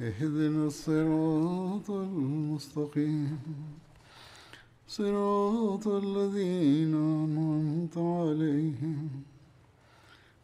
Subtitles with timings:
[0.00, 3.38] اهدنا الصراط المستقيم
[4.88, 9.08] صراط الذين أنعمت عليهم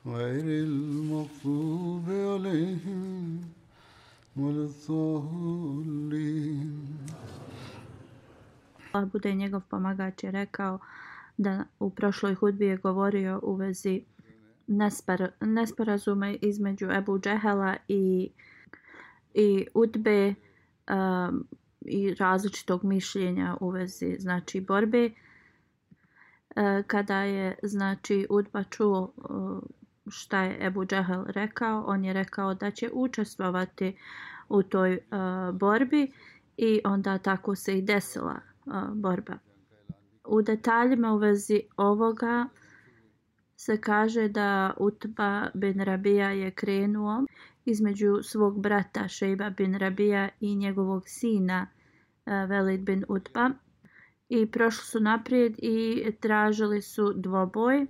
[0.07, 3.41] غير المغضوب عليهم
[4.37, 6.05] ولا الضالين
[8.95, 10.79] Allah bude njegov pomagač je rekao
[11.37, 14.05] da u prošloj hudbi je govorio u vezi
[14.67, 18.31] nespar, nesporazume između Ebu Džehela i,
[19.34, 20.34] i Udbe
[20.90, 21.48] um,
[21.82, 25.10] i različitog mišljenja u vezi znači borbe.
[26.56, 29.22] e, kada je znači Udba čuo e,
[30.10, 33.98] šta je Ebu Džahel rekao, on je rekao da će učestvovati
[34.50, 35.00] u toj e,
[35.54, 36.12] borbi
[36.58, 38.40] i onda tako se i desila
[38.94, 39.38] borba.
[40.28, 42.48] U detaljima u vezi ovoga
[43.56, 47.26] se kaže da Utba bin Rabija je krenuo
[47.70, 51.68] između svog brata Šejba bin Rabija i njegovog sina
[52.26, 53.50] eh, Velid bin Utba
[54.30, 57.86] i prošli su naprijed i tražili su dvoboj.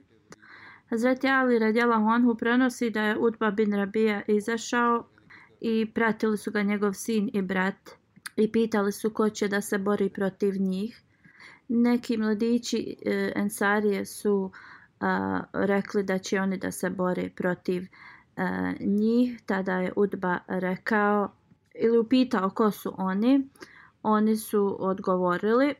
[0.89, 5.07] Hazreti Ali radjala Honhu prenosi da je Utba bin Rabija izašao
[5.61, 7.89] i pratili su ga njegov sin i brat
[8.35, 11.01] i pitali su ko će da se bori protiv njih.
[11.67, 14.51] Neki mladići e, Ensarije su
[14.99, 17.83] a, rekli da će oni da se bore protiv
[18.79, 19.41] njih.
[19.45, 21.31] Tada je Udba rekao
[21.75, 23.49] ili upitao ko su oni.
[24.03, 25.75] Oni su odgovorili.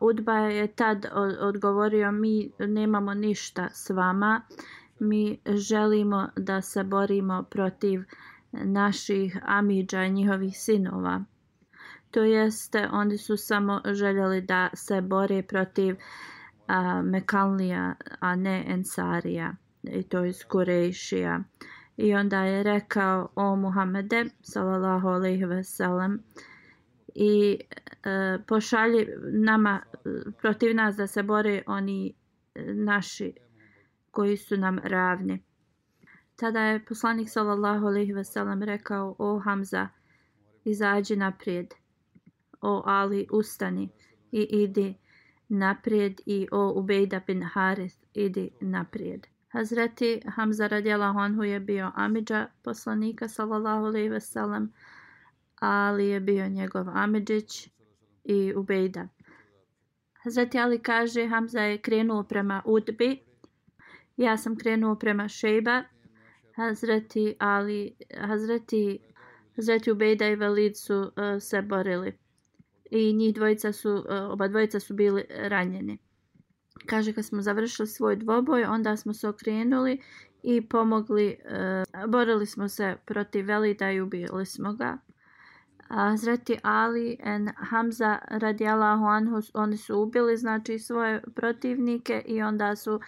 [0.00, 1.06] Udba je tad
[1.40, 4.42] odgovorio mi nemamo ništa s vama.
[5.00, 8.02] Mi želimo da se borimo protiv
[8.52, 11.24] naših amidža i njihovih sinova
[12.10, 15.96] to jeste oni su samo željeli da se bore protiv
[16.66, 19.54] a, Mekalnija, a ne Ensarija
[19.92, 21.40] i to iz Kurejšija.
[21.96, 26.22] I onda je rekao o Muhammede, salallahu alaihi ve sellem,
[27.14, 27.60] i
[28.04, 29.80] e, pošalji nama,
[30.40, 32.14] protiv nas da se bore oni
[32.54, 33.32] e, naši
[34.10, 35.42] koji su nam ravni.
[36.36, 39.88] Tada je poslanik sallallahu alaihi ve sellem rekao o Hamza,
[40.64, 41.74] izađi naprijed
[42.60, 43.88] o Ali ustani
[44.32, 44.94] i idi
[45.48, 49.26] naprijed i o Ubejda bin Harith idi naprijed.
[49.48, 54.72] Hazreti Hamza radijalahu anhu je bio amidža poslanika sallallahu alaihi ve sellem,
[55.60, 57.68] Ali je bio njegov amidžić
[58.24, 59.08] i Ubejda.
[60.24, 63.18] Hazreti Ali kaže Hamza je krenuo prema Udbi,
[64.16, 65.82] ja sam krenuo prema Šejba,
[66.56, 68.98] Hazreti Ali, Hazreti,
[69.56, 71.10] Hazreti Ubejda i Valid su uh,
[71.40, 72.12] se borili
[72.90, 75.98] i njih dvojica su, uh, oba dvojica su bili ranjeni.
[76.86, 80.00] Kaže, kad smo završili svoj dvoboj, onda smo se okrenuli
[80.42, 84.98] i pomogli, e, borili smo se protiv Velida i ubili smo ga.
[86.16, 92.94] Zreti Ali en Hamza radijalahu anhu, oni su ubili znači svoje protivnike i onda su
[92.94, 93.00] uh,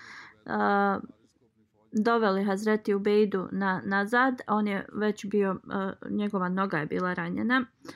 [1.93, 4.41] doveli Hazreti Ubejdu na, nazad.
[4.47, 7.61] On je već bio, uh, njegova noga je bila ranjena.
[7.61, 7.91] Uh,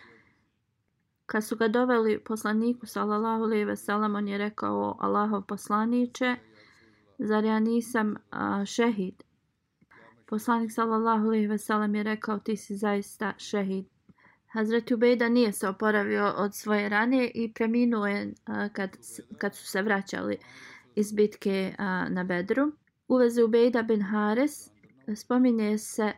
[1.26, 6.36] Kad su ga doveli poslaniku sallallahu alejhi ve sellem on je rekao Allahov poslanice
[7.18, 9.22] zar ja nisam a, šehid
[10.26, 13.86] Poslanik sallallahu alejhi ve sellem je rekao ti si zaista šehid
[14.54, 18.90] Hazreti Ubejda nije se oporavio od svoje rane i preminuo je a, kad,
[19.38, 20.36] kad su se vraćali
[20.94, 22.72] iz bitke a, na Bedru.
[23.08, 24.70] U vezi Ubejda bin Hares
[25.14, 26.12] spominje se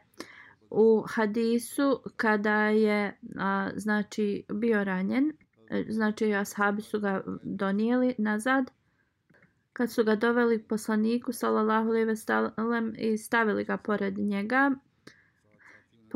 [0.71, 5.33] u hadisu kada je a, znači bio ranjen
[5.71, 8.71] e, znači ashabi su ga donijeli nazad
[9.73, 14.71] kad su ga doveli poslaniku sallallahu alejhi ve sellem i stavili ga pored njega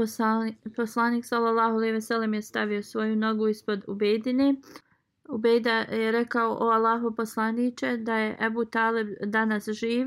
[0.01, 4.55] poslanik, poslanik sallallahu alejhi ve sellem je stavio svoju nogu ispod Ubejdine.
[5.29, 10.07] Ubejda je rekao o Allahu poslaniče da je Ebu Talib danas živ.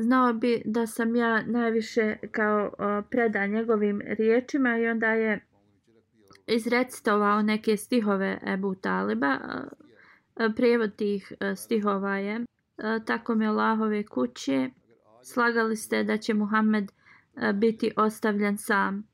[0.00, 2.70] Znao bi da sam ja najviše kao
[3.10, 5.46] preda njegovim riječima i onda je
[6.46, 9.38] izrecitovao neke stihove Ebu Taliba.
[10.36, 12.44] E, prijevod tih e, stihova je e,
[13.06, 14.70] tako mi Allahove kuće
[15.22, 16.92] slagali ste da će Muhammed
[17.54, 19.08] biti ostavljen sam.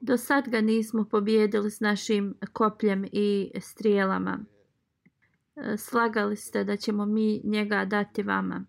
[0.00, 4.38] Do sad ga nismo pobjedili s našim kopljem i strijelama.
[5.76, 8.64] Slagali ste da ćemo mi njega dati vama.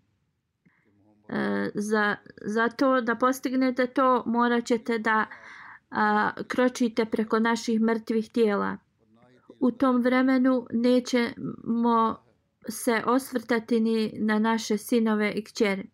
[1.28, 5.26] E, za, za to da postignete to morat ćete da
[5.90, 8.76] a, kročite preko naših mrtvih tijela.
[9.60, 12.16] U tom vremenu nećemo
[12.68, 15.90] se osvrtati ni na naše sinove i kćeri.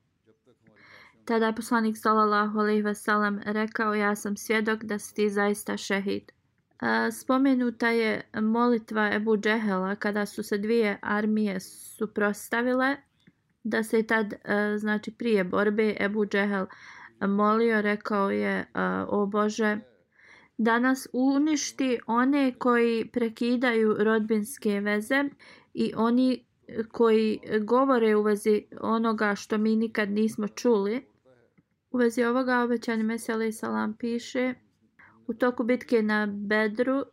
[1.25, 5.77] Tada je poslanik sallallahu alejhi ve sellem rekao ja sam svjedok da si ti zaista
[5.77, 6.23] šehid.
[6.83, 12.97] E, spomenuta je molitva Ebu Džehela kada su se dvije armije suprostavile
[13.65, 14.39] da se tad e,
[14.79, 16.67] znači prije borbe Ebu Džehel
[17.21, 18.67] molio rekao je e,
[19.09, 19.79] o Bože
[20.59, 25.25] da nas uništi one koji prekidaju rodbinske veze
[25.75, 26.45] i oni
[26.93, 31.07] koji govore u vezi onoga što mi nikad nismo čuli.
[31.91, 34.55] U vezi ovoga obećani Mesele salam piše
[35.27, 37.09] u toku bitke na Bedru e,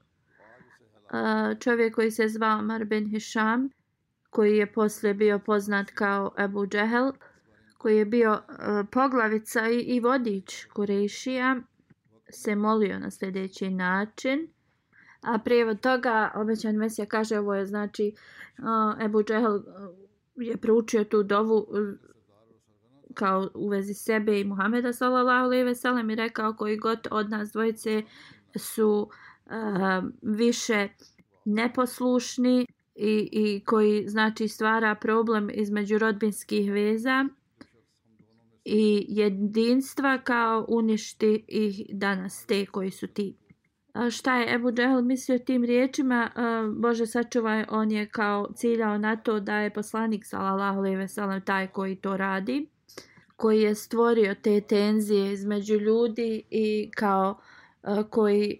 [1.60, 3.70] čovjek koji se zvao Mar bin Hisham
[4.38, 7.12] koji je poslije bio poznat kao Abu Džehel
[7.78, 8.40] koji je bio e,
[8.92, 11.56] poglavica i vodič Kurešija
[12.30, 14.48] se molio na sljedeći način.
[15.22, 18.14] A prijevod toga obećan Mesija kaže ovo je znači
[18.58, 19.62] uh, Ebu Džehel e,
[20.36, 21.66] je proučio tu dovu uh,
[23.14, 27.30] kao u vezi sebe i Muhameda sallallahu alejhi ve sellem i rekao koji god od
[27.30, 28.04] nas dvojice
[28.56, 29.10] su
[29.46, 29.52] uh,
[30.22, 30.90] više
[31.46, 32.68] neposlušni
[32.98, 37.26] i, i koji znači stvara problem između rodbinskih veza
[38.66, 43.38] i jedinstva kao uništi ih danas te koji su ti.
[44.12, 46.32] Šta je Ebu Džehel mislio tim riječima,
[46.76, 51.42] Bože sačuvaj, on je kao ciljao na to da je poslanik sallallahu alejhi ve sellem
[51.42, 52.70] taj koji to radi,
[53.36, 57.40] koji je stvorio te tenzije između ljudi i kao
[58.10, 58.60] koji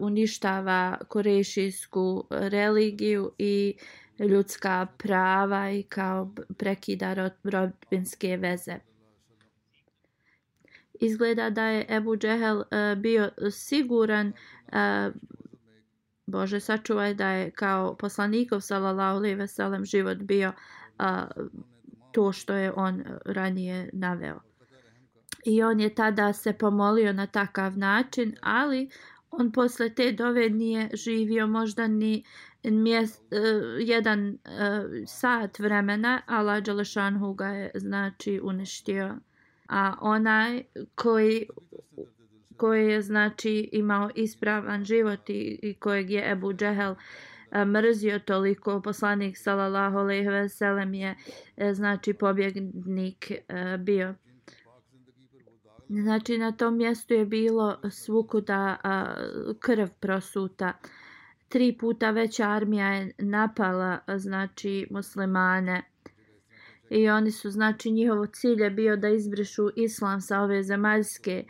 [0.00, 3.74] uništava korešijsku religiju i
[4.18, 8.74] ljudska prava i kao prekida rodbinske veze.
[11.00, 12.62] Izgleda da je Ebu Džehel
[12.96, 14.32] bio siguran
[16.26, 20.52] Bože sačuvaj da je kao poslanikov sallallahu alejhi ve sellem život bio
[20.98, 21.26] a,
[22.12, 24.47] to što je on ranije naveo.
[25.48, 28.90] I on je tada se pomolio na takav način, ali
[29.30, 32.24] on posle te dove nije živio možda ni
[32.64, 33.38] mjest, uh,
[33.80, 34.34] jedan uh,
[35.06, 39.16] sat vremena, Allah Đalešanhu ga je znači uništio.
[39.68, 40.62] A onaj
[40.94, 41.46] koji
[42.56, 46.94] koji je znači imao ispravan život i, i kojeg je Ebu Džehel
[47.50, 51.16] e, mrzio toliko poslanik sallallahu alejhi ve sellem je
[51.72, 53.32] znači pobjegnik
[53.78, 54.14] bio
[55.88, 58.76] znači na tom mjestu je bilo svukuda
[59.60, 60.72] krv prosuta.
[61.48, 65.82] Tri puta veća armija je napala znači muslimane.
[66.90, 71.44] I oni su znači njihovo cilj je bio da izbrišu islam sa ove zemaljske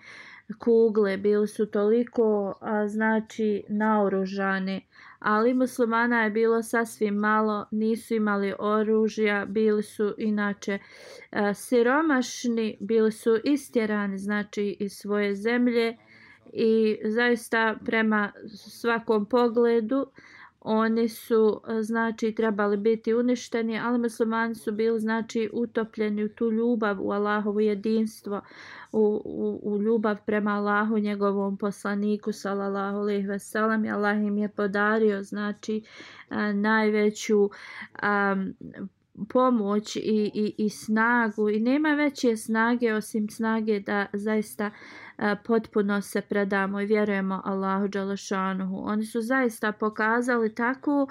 [0.58, 4.86] kugle, bili su toliko a, znači naoružani,
[5.18, 10.78] ali muslimana je bilo sasvim malo, nisu imali oružja, bili su inače
[11.32, 15.96] e, siromašni, bili su istjerani znači iz svoje zemlje
[16.52, 20.06] i zaista prema svakom pogledu
[20.60, 26.50] oni su e, znači trebali biti uništeni, ali muslimani su bili znači utopljeni u tu
[26.50, 28.40] ljubav u Allahovo jedinstvo,
[28.92, 33.86] u, u, u ljubav prema Allahu, njegovom poslaniku, sallallahu alejhi ve sellem.
[33.94, 35.82] Allah im je podario, znači,
[36.30, 37.50] e, najveću
[38.02, 38.54] um,
[39.28, 40.00] pomoć i,
[40.34, 44.70] i, i snagu i nema veće snage osim snage da zaista
[45.18, 48.82] e, potpuno se predamo i vjerujemo Allahu Đalešanuhu.
[48.84, 51.08] Oni su zaista pokazali takvu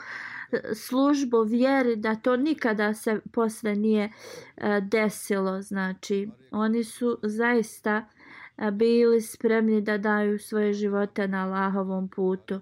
[0.52, 4.12] e, službu vjeri da to nikada se posle nije
[4.58, 5.62] e, desilo.
[5.62, 8.06] Znači, oni su zaista
[8.72, 12.60] bili spremni da daju svoje živote na Allahovom putu.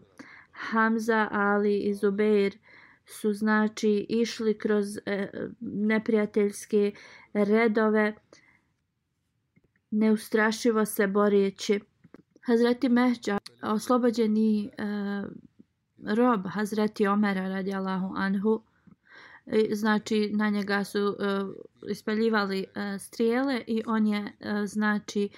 [0.52, 2.58] Hamza, Ali i Zubeir
[3.06, 6.92] su znači išli kroz e, neprijateljske
[7.34, 8.16] redove
[9.92, 11.80] neustrašivo se borijeći
[12.46, 14.72] Hazreti Mehđa, oslobođeni e,
[16.16, 18.62] rob Hazreti Omera radijalahu anhu,
[19.72, 21.14] znači na njega su e,
[21.92, 25.30] ispaljivali e, strijele i on je e, znači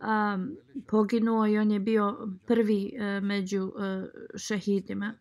[0.00, 0.38] a,
[0.86, 4.06] poginuo i on je bio prvi e, među e,
[4.38, 5.14] šehidima.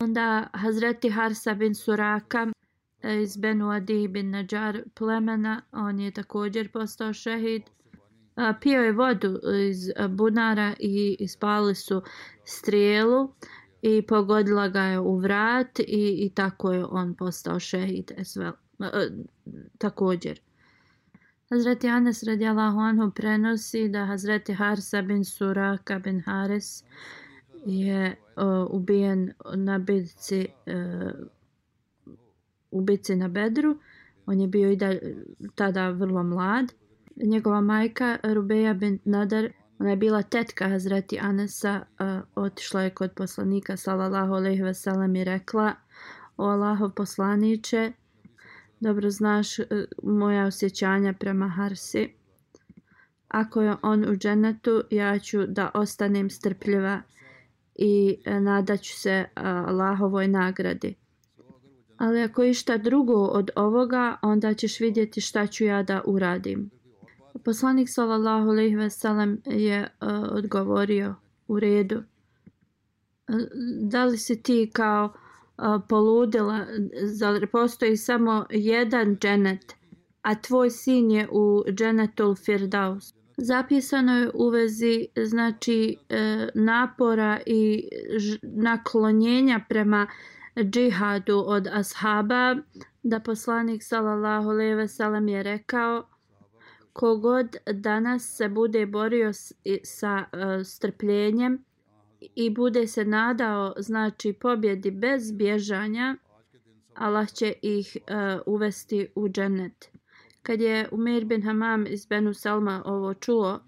[0.00, 2.46] Onda Hazreti Harsa bin Suraka
[3.02, 7.62] e, iz Benu Adi bin Najjar plemena, on je također postao šehid.
[8.60, 12.02] Pio je vodu iz bunara i ispali su
[12.44, 13.32] strijelu
[13.82, 19.08] i pogodila ga je u vrat i, i tako je on postao šehid esvel, e,
[19.78, 20.40] također.
[21.50, 26.84] Hazreti Anas radijallahu anhu prenosi da Hazreti Harsa bin Suraka bin Haris
[27.66, 32.14] je uh, ubijen na bedci e, uh,
[32.70, 33.78] u na Bedru.
[34.26, 34.92] On je bio i da,
[35.54, 36.72] tada vrlo mlad.
[37.16, 43.12] Njegova majka Rubeja bin Nadar, ona je bila tetka Hazreti Anasa, uh, otišla je kod
[43.12, 45.72] poslanika sallallahu alejhi ve sellem i rekla:
[46.36, 47.92] "O Allahov poslanice,
[48.80, 49.66] dobro znaš uh,
[50.02, 52.14] moja osjećanja prema Harsi.
[53.28, 57.02] Ako je on u dženetu, ja ću da ostanem strpljiva
[57.74, 60.94] i e, nadaću se Allahovoj nagradi."
[61.96, 66.70] Ali ako je šta drugo od ovoga, onda ćeš vidjeti šta ću ja da uradim.
[67.44, 71.14] Poslanik sallallahu alejhi ve sellem je uh, odgovorio
[71.48, 72.02] u redu.
[73.80, 76.66] Da li si ti kao uh, poludila,
[77.02, 79.74] zar postoji samo jedan dženet,
[80.22, 83.14] a tvoj sin je u dženetul Firdaus?
[83.36, 87.88] Zapisano je u vezi znači e, napora i
[88.42, 90.06] naklonjenja prema
[90.56, 92.56] džihadu od ashaba
[93.02, 96.08] da poslanik sallallahu alejhi ve sellem je rekao
[96.92, 99.32] kogod danas se bude borio
[99.84, 101.64] sa e, strpljenjem
[102.34, 106.16] i bude se nadao znači pobjedi bez bježanja
[106.94, 109.90] Allah će ih uh, uvesti u džennet.
[110.44, 113.60] Kad je Umir bin Hamam iz Benu Salma ovo čuo,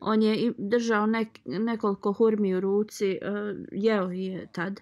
[0.00, 4.80] on je držao nek, nekoliko hurmi u ruci, uh, jeo je tad.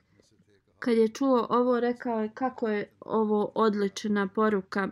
[0.79, 4.89] Kad je čuo ovo, rekao je kako je ovo odlična poruka.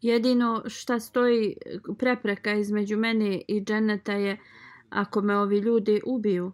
[0.00, 1.56] Jedino šta stoji
[1.98, 4.38] prepreka između mene i dženeta je
[4.90, 6.52] ako me ovi ljudi ubiju.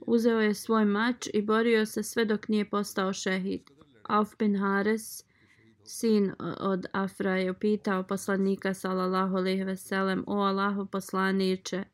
[0.00, 3.60] Uzeo je svoj mač i borio se sve dok nije postao šehid.
[4.02, 5.24] Auf bin Hares,
[5.84, 11.84] sin e, od Afra, je upitao poslanika sallallahu alejhi ve sellem: "O Allahov poslanice, e,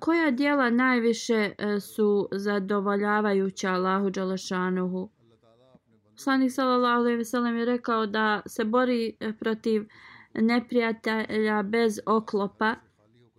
[0.00, 5.10] koja djela najviše e, su zadovoljavajuća Allahu dželešanuhu?"
[6.12, 9.88] Poslanik sallallahu alejhi ve sellem je rekao da se bori protiv
[10.34, 12.74] neprijatelja bez oklopa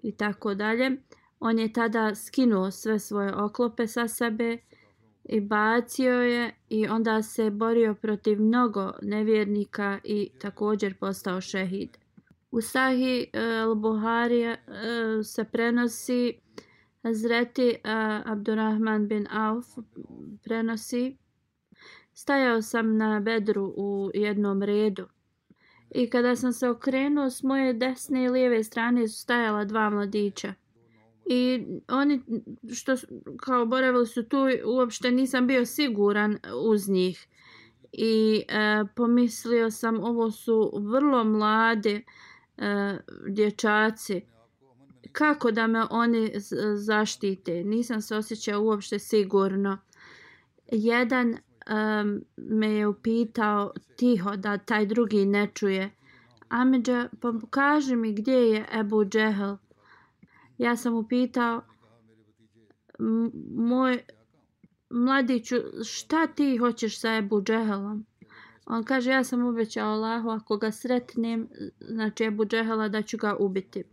[0.02, 0.92] i tako dalje.
[1.40, 4.58] On je tada skinuo sve svoje oklope sa sebe
[5.32, 11.90] i bacio je i onda se borio protiv mnogo nevjernika i također postao šehid.
[12.52, 14.58] U Sahi eh, al-Buhari eh,
[15.24, 16.34] se prenosi
[17.04, 17.78] Hazreti eh,
[18.26, 19.66] Abdurrahman bin Auf
[20.44, 21.18] prenosi
[22.14, 25.08] Stajao sam na bedru u jednom redu
[25.92, 30.54] i kada sam se okrenuo s moje desne i lijeve strane su stajala dva mladića.
[31.32, 32.22] I oni
[32.74, 32.96] što
[33.40, 37.28] kao boravili su tu uopšte nisam bio siguran uz njih.
[37.92, 42.02] I e, pomislio sam ovo su vrlo mlade
[42.58, 44.22] e, dječaci.
[45.12, 46.32] Kako da me oni
[46.76, 47.64] zaštite?
[47.64, 49.78] Nisam se osjećao uopšte sigurno.
[50.72, 55.92] Jedan um, me je upitao tiho da taj drugi ne čuje.
[56.50, 59.56] Amidža pa pokaži mi gdje je Ebu Džehel
[60.60, 61.62] ja sam upitao
[63.56, 64.04] moj
[64.90, 68.06] mladiću šta ti hoćeš sa Ebu Džehelom
[68.70, 71.48] On kaže, ja sam obećao Allahu, ako ga sretnem,
[71.80, 73.84] znači Ebu Džehala, da ću ga ubiti.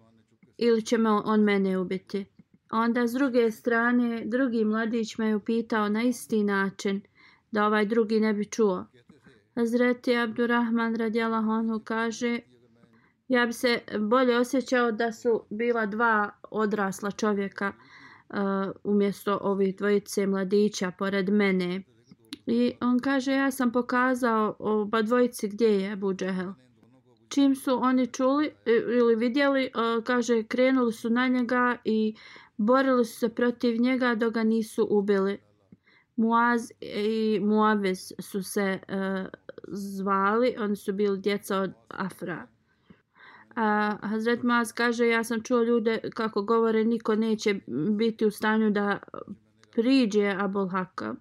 [0.59, 2.25] Ili će me on mene ubiti.
[2.71, 7.01] Onda s druge strane, drugi mladić me je upitao na isti način,
[7.51, 8.87] da ovaj drugi ne bi čuo.
[9.55, 12.41] Hazreti Abdurrahman radijalahu anhu kaže,
[13.29, 17.73] ja bi se bolje osjećao da su bila dva odrasla čovjeka
[18.29, 18.37] uh,
[18.85, 21.83] umjesto ovih dvojice mladića pored mene.
[22.47, 26.53] I on kaže, ja sam pokazao oba dvojici gdje je Abu Džehel.
[27.29, 28.53] Čim su oni čuli e,
[28.99, 29.71] ili vidjeli, e,
[30.05, 32.15] kaže, krenuli su na njega i
[32.57, 35.39] borili su se protiv njega dok ga nisu ubili.
[36.17, 39.27] Muaz i Muavez su se uh,
[39.69, 42.47] zvali, oni su bili djeca od Afra.
[43.57, 47.61] A Hazret Maz kaže, ja sam čuo ljude kako govore, niko neće
[47.91, 48.99] biti u stanju da
[49.75, 51.15] priđe Abul Haka.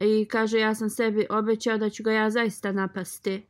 [0.00, 3.42] I kaže, ja sam sebi obećao da ću ga ja zaista napasti.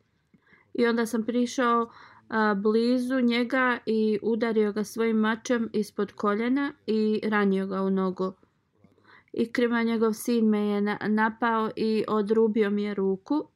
[0.74, 1.90] I onda sam prišao
[2.28, 8.32] a, blizu njega i udario ga svojim mačem ispod koljena i ranio ga u nogu.
[9.32, 9.50] I
[9.84, 13.48] njegov sin me je na, napao i odrubio mi je ruku.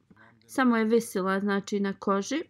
[0.45, 2.43] Samo je visila, znači, na koži.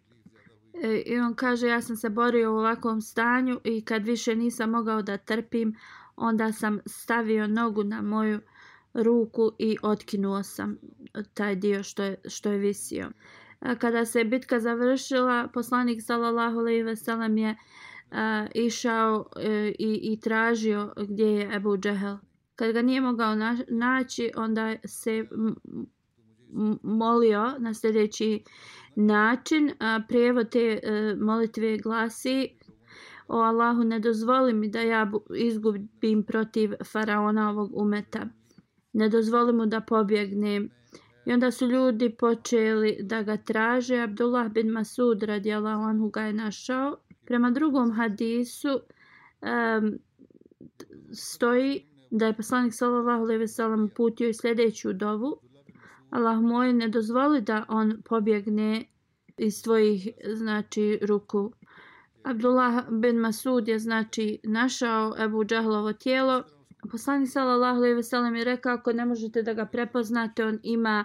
[0.74, 4.70] E, I on kaže, ja sam se borio u ovakvom stanju i kad više nisam
[4.70, 5.74] mogao da trpim,
[6.16, 8.40] onda sam stavio nogu na moju
[8.94, 10.78] ruku i otkinuo sam
[11.34, 13.10] taj dio što je, što je visio.
[13.60, 17.56] A kada se bitka završila, poslanik sallallahu alejhi ve sellem je
[18.10, 22.16] a, išao e, i, i tražio gdje je Ebu Džehel.
[22.56, 25.24] Kad ga nije mogao na, naći, onda se
[26.82, 28.42] molio na sljedeći
[28.96, 29.72] način.
[29.80, 32.58] A, prijevod te e, molitve glasi
[33.28, 38.28] O Allahu, ne dozvoli mi da ja izgubim protiv faraona ovog umeta.
[38.92, 40.70] Ne dozvoli mu da pobjegnem.
[41.26, 44.00] I onda su ljudi počeli da ga traže.
[44.00, 46.96] Abdullah bin Masud radijalahu anhu ga je našao.
[47.26, 49.98] Prema drugom hadisu um,
[51.12, 55.40] stoji da je poslanik sallallahu alejhi ve sellem uputio i sljedeću dovu.
[56.10, 58.84] Allah moj ne dozvoli da on pobjegne
[59.36, 61.52] iz tvojih znači ruku.
[62.22, 66.42] Abdullah bin Masud je znači našao Ebu Džahlovo tijelo
[66.90, 71.04] Poslanik sallallahu alejhi ve sellem je rekao ako ne možete da ga prepoznate, on ima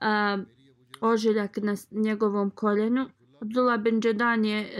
[0.00, 0.38] a,
[1.00, 3.06] ožiljak na njegovom koljenu.
[3.40, 4.70] Abdullah bin Džedan je e,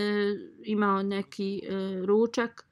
[0.65, 2.65] imao neki e, ručak.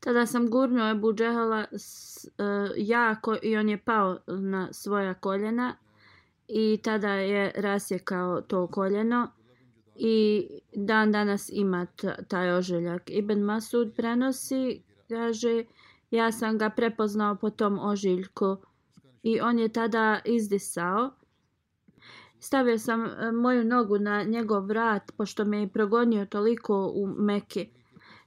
[0.00, 2.30] Tada sam gurnuo Ebu Džehala s, e,
[2.76, 5.74] jako i on je pao na svoja koljena
[6.52, 9.28] i tada je rasjekao to koljeno
[9.94, 11.86] i dan danas ima
[12.28, 13.02] taj ožiljak.
[13.10, 15.64] Ibn Masud prenosi, kaže,
[16.10, 18.56] Ja sam ga prepoznao po tom ožiljku
[19.22, 21.10] i on je tada izdisao.
[22.40, 27.68] Stavio sam e, moju nogu na njegov vrat pošto me je progonio toliko u Meki.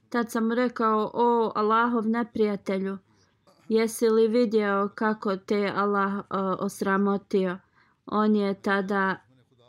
[0.08, 2.98] Tad sam rekao, o Allahov neprijatelju,
[3.68, 6.24] jesi li vidio kako te Allah uh,
[6.58, 7.58] osramotio?
[8.06, 9.16] On je tada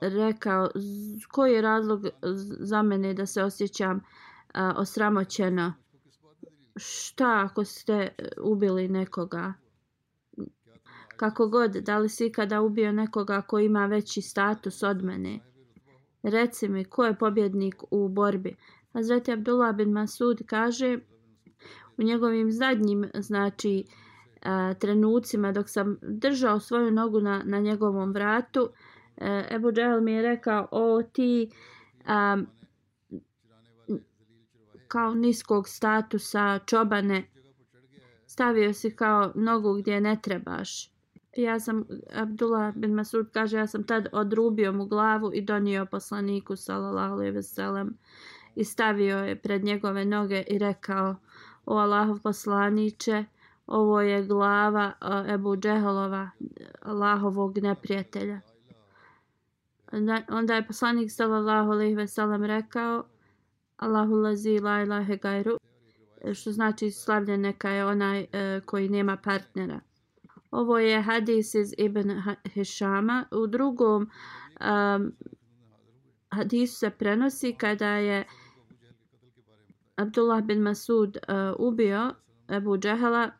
[0.01, 0.69] rekao,
[1.31, 2.05] koji je razlog
[2.59, 4.01] za mene da se osjećam
[4.53, 5.73] a, osramoćeno?
[6.75, 9.53] šta ako ste e, ubili nekoga?
[11.17, 15.39] Kako god, da li si ikada ubio nekoga ko ima veći status od mene?
[16.23, 18.55] Reci mi, ko je pobjednik u borbi?
[18.93, 20.99] Hazreti Abdullah bin Masud kaže
[21.97, 23.85] u njegovim zadnjim znači
[24.45, 28.69] a, trenucima dok sam držao svoju nogu na, na njegovom vratu
[29.17, 31.51] e, Ebu Džahel mi je rekao o ti
[32.05, 32.37] a,
[34.87, 37.23] kao niskog statusa, čobane,
[38.27, 40.91] stavio si kao nogu gdje ne trebaš.
[41.37, 46.55] Ja sam, Abdullah bin Masud kaže, ja sam tad odrubio mu glavu i donio poslaniku,
[46.55, 47.97] sallallahu alaihi veselem,
[48.55, 51.15] i stavio je pred njegove noge i rekao,
[51.65, 53.25] o Allahov poslaniće,
[53.67, 56.29] ovo je glava e, Ebu Džehalova,
[56.81, 58.41] Allahovog neprijatelja.
[60.29, 63.03] Onda je poslanik, sallallahu alejhi ve sellem rekao,
[63.77, 65.57] Allahu lazi la ilaha gajru,
[66.33, 69.79] što znači slavljen neka je onaj e, koji nema partnera.
[70.51, 72.21] Ovo je hadis iz Ibn
[72.53, 73.25] Hishama.
[73.31, 74.09] U drugom
[74.61, 75.11] um,
[76.29, 78.23] hadisu se prenosi kada je
[79.95, 82.13] Abdullah bin Masud uh, ubio
[82.49, 83.31] Ebu Džehala,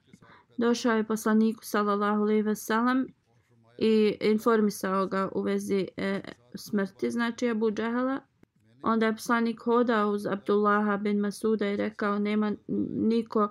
[0.58, 3.08] došao je poslaniku sallallahu alejhi ve sellem
[3.78, 6.22] i informisao ga u vezi e,
[6.56, 8.20] smrti, znači Abu Džehala.
[8.82, 12.52] Onda je poslanik hodao uz Abdullaha bin Masuda i rekao nema
[12.90, 13.44] niko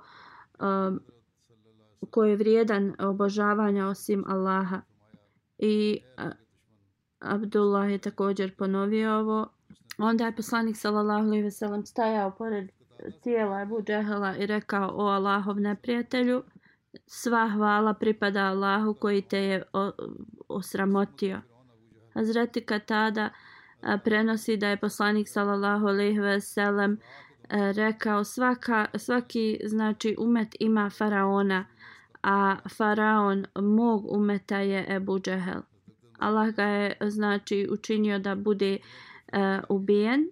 [0.60, 1.00] e, um,
[2.10, 4.80] ko je vrijedan obožavanja osim Allaha.
[5.58, 6.32] I uh,
[7.18, 9.48] Abdullah je također ponovio ovo.
[9.98, 12.68] Onda je poslanik sallallahu alejhi ve sellem stajao pored
[13.22, 16.42] tijela Abu Džehala i rekao o Allahov neprijatelju
[17.06, 19.62] sva hvala pripada Allahu koji te je
[20.48, 21.40] osramotio.
[22.14, 23.30] Hazreti Katada
[24.04, 26.92] prenosi da je poslanik sallallahu alejhi ve sellem
[27.48, 31.66] e, rekao svaka svaki znači umet ima faraona
[32.22, 35.60] a faraon mog umeta je Ebu Džehel.
[36.18, 39.38] Allah ga je znači učinio da bude uh,
[39.68, 40.28] ubijen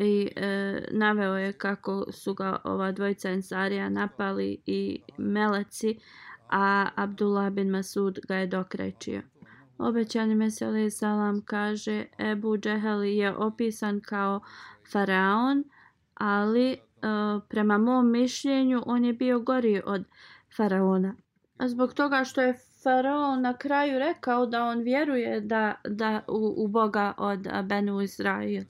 [0.00, 5.98] i e, naveo je kako su ga ova dvojica ensarija napali i meleci
[6.50, 9.22] a Abdullah bin Masud ga je dokrećio.
[9.78, 14.40] Obećani Meseli Salam kaže Ebu Džehel je opisan kao
[14.92, 15.64] faraon,
[16.14, 16.78] ali e,
[17.48, 20.04] prema mom mišljenju on je bio gori od
[20.56, 21.14] faraona.
[21.58, 26.64] A zbog toga što je faraon na kraju rekao da on vjeruje da, da u,
[26.64, 28.64] u Boga od Benu Izraila.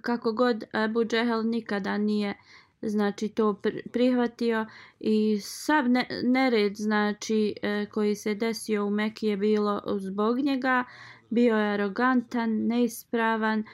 [0.00, 2.34] Kako god Abu Džehel nikada nije
[2.82, 3.60] znači to
[3.92, 4.66] prihvatio
[5.00, 5.84] i sav
[6.22, 10.84] nered znači e, koji se desio u Mekiji je bilo zbog njega.
[11.30, 13.64] Bio je arogantan, neispravan.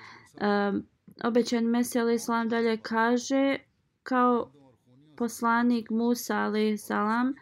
[0.40, 0.87] Um,
[1.24, 3.57] obećan Mesel Islam dalje kaže
[4.02, 4.50] kao
[5.16, 7.35] poslanik Musa alaih salam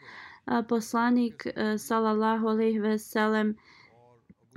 [0.68, 3.56] poslanik sallallahu salallahu alaih veselem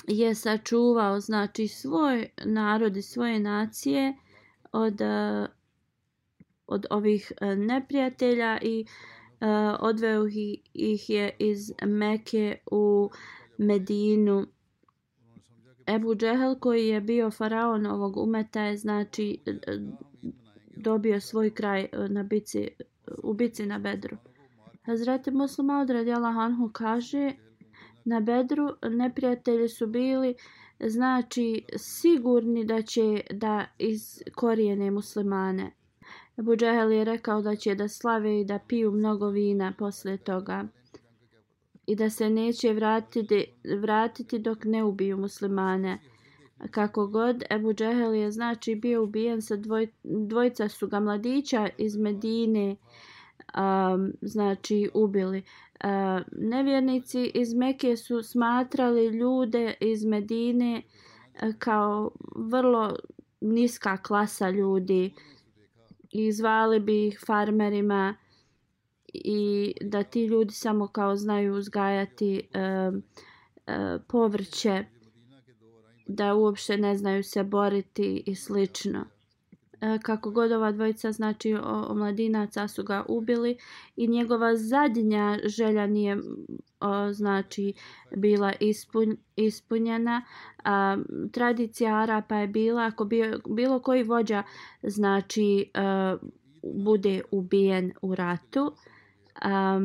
[0.08, 4.14] je sačuvao znači svoj narod i svoje nacije
[4.72, 5.48] od e,
[6.68, 8.86] od ovih e, neprijatelja i
[9.42, 9.46] e,
[9.80, 10.28] odveo
[10.74, 13.10] ih je iz Meke u
[13.58, 14.46] Medinu
[15.88, 19.40] Ebu Džehel koji je bio faraon ovog umeta je znači
[20.76, 22.68] dobio svoj kraj na bici,
[23.24, 24.18] u bici na Bedru.
[24.86, 27.34] Hazreti Muslima odredi Hanhu kaže
[28.10, 30.36] na Bedru neprijatelji su bili
[30.80, 35.72] znači sigurni da će da iskorijene muslimane.
[36.40, 40.68] Ebu Džahel je rekao da će da slave i da piju mnogo vina posle toga
[41.88, 43.46] i da se neće vratiti,
[43.82, 46.00] vratiti dok ne ubiju muslimane.
[46.72, 51.98] Kako god, Ebu Džehel je znači bio ubijen sa dvoj, dvojca su ga mladića iz
[51.98, 52.76] Medine
[53.58, 55.38] um, znači ubili.
[55.84, 55.90] Uh,
[56.32, 61.10] nevjernici iz Meke su smatrali ljude iz Medine uh,
[61.60, 62.96] kao vrlo
[63.42, 65.14] niska klasa ljudi
[66.12, 68.16] i zvali bi ih farmerima
[69.14, 72.92] i da ti ljudi samo kao znaju uzgajati e, e,
[74.08, 74.86] povrće
[76.08, 79.06] da uopšte ne znaju se boriti i slično
[79.82, 83.58] E, kako god ova dvojica znači o, mladinaca su ga ubili
[83.96, 86.18] i njegova zadnja želja nije
[86.80, 87.74] o, znači
[88.16, 90.26] bila ispun, ispunjena
[90.64, 90.98] a,
[91.32, 94.44] tradicija Arapa je bila ako bio, bilo koji vođa
[94.84, 96.18] znači a,
[96.64, 98.72] bude ubijen u ratu
[99.42, 99.80] a,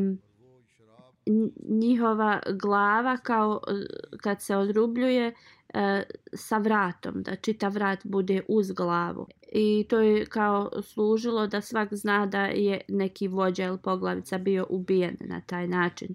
[1.68, 3.72] njihova glava kao e,
[4.16, 5.34] kad se odrubljuje
[5.74, 9.26] e, sa vratom, da čita vrat bude uz glavu.
[9.52, 14.66] I to je kao služilo da svak zna da je neki vođa ili poglavica bio
[14.70, 16.14] ubijen na taj način.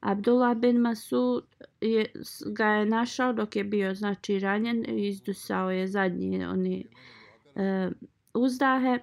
[0.00, 1.44] Abdullah bin Masud
[1.80, 2.06] je,
[2.46, 6.86] ga je našao dok je bio znači ranjen i izdusao je zadnji oni
[7.54, 7.90] e,
[8.34, 8.98] uzdahe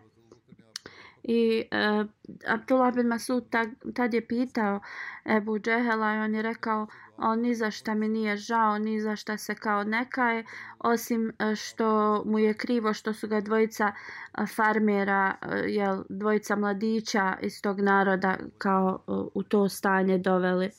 [1.24, 2.08] I uh,
[2.48, 4.80] Abdullah bin Masud tad, tad je pitao
[5.26, 9.16] Ebu Džehela i on je rekao on ni za šta mi nije žao, ni za
[9.16, 10.46] šta se kao nekaje,
[10.80, 15.36] osim eh, što mu je krivo što su ga dvojica eh, farmera,
[15.68, 19.00] jel, dvojica mladića iz tog naroda kao
[19.34, 20.70] u to stanje doveli.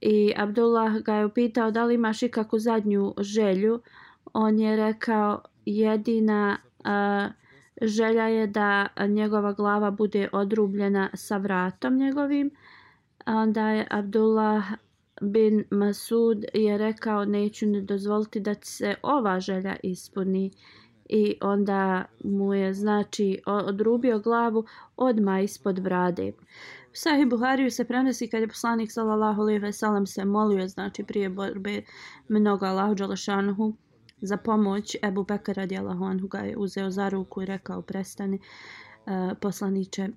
[0.00, 3.80] I Abdullah ga je upitao da li imaš ikakvu zadnju želju.
[4.32, 6.58] On je rekao jedina...
[6.78, 7.45] Uh,
[7.82, 12.50] želja je da njegova glava bude odrubljena sa vratom njegovim.
[13.26, 14.64] Onda je Abdullah
[15.20, 20.50] bin Masud je rekao neću ne dozvoliti da se ova želja ispuni.
[21.08, 24.64] I onda mu je znači odrubio glavu
[24.96, 26.32] odma ispod brade.
[26.92, 31.04] U Sahih Buhariju se prenosi kad je poslanik sallallahu alejhi ve sellem se molio znači
[31.04, 31.82] prije borbe
[32.28, 33.74] mnogo Allahu dželešanuhu
[34.16, 39.38] za pomoć Ebu Bekara radijalahu anhu ga je uzeo za ruku i rekao prestani uh,
[39.40, 40.08] poslaniće.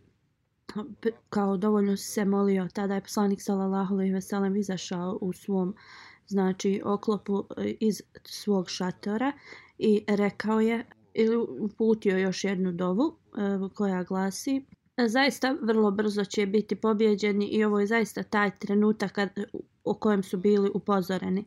[1.29, 5.75] Kao dovoljno se molio tada je poslanik sallallahu alejhi ve sellem izašao u svom
[6.27, 9.31] znači oklopu e, iz svog šatora
[9.77, 14.65] i rekao je ili uputio još jednu dovu e, koja glasi
[15.07, 19.29] zaista vrlo brzo će biti pobjeđeni i ovo je zaista taj trenutak kad,
[19.83, 21.45] o kojem su bili upozoreni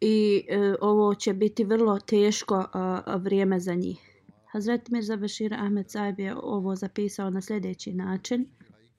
[0.00, 3.98] i e, ovo će biti vrlo teško a, a, vrijeme za njih.
[4.52, 8.46] Hazret Mirza Bashir Ahmed Saib je ovo zapisao na sljedeći način.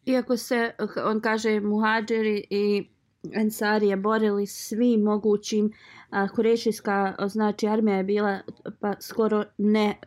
[0.05, 0.71] Iako se,
[1.05, 2.89] on kaže, muhađiri i
[3.33, 5.71] Ensari je borili svim mogućim,
[6.09, 8.39] a, kurešijska znači armija je bila
[8.79, 9.99] pa skoro ne,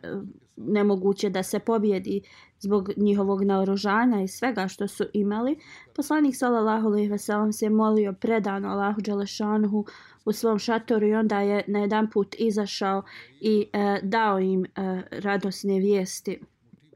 [0.55, 2.21] nemoguće da se pobjedi
[2.59, 5.59] zbog njihovog naoružanja i svega što su imali.
[5.95, 9.85] Poslanik sallallahu alejhi ve sellem se molio predano Allahu dželešanuhu
[10.25, 13.03] u svom šatoru i onda je na jedan put izašao
[13.41, 14.69] i e, dao im e,
[15.11, 16.39] radosne vijesti.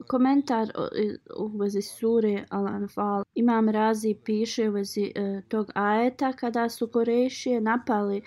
[0.07, 0.71] Komentar
[1.37, 3.23] u vezi sure Al-Anfal.
[3.35, 8.17] Imam Razi piše u vezi e, tog ajeta kada su Korešije napali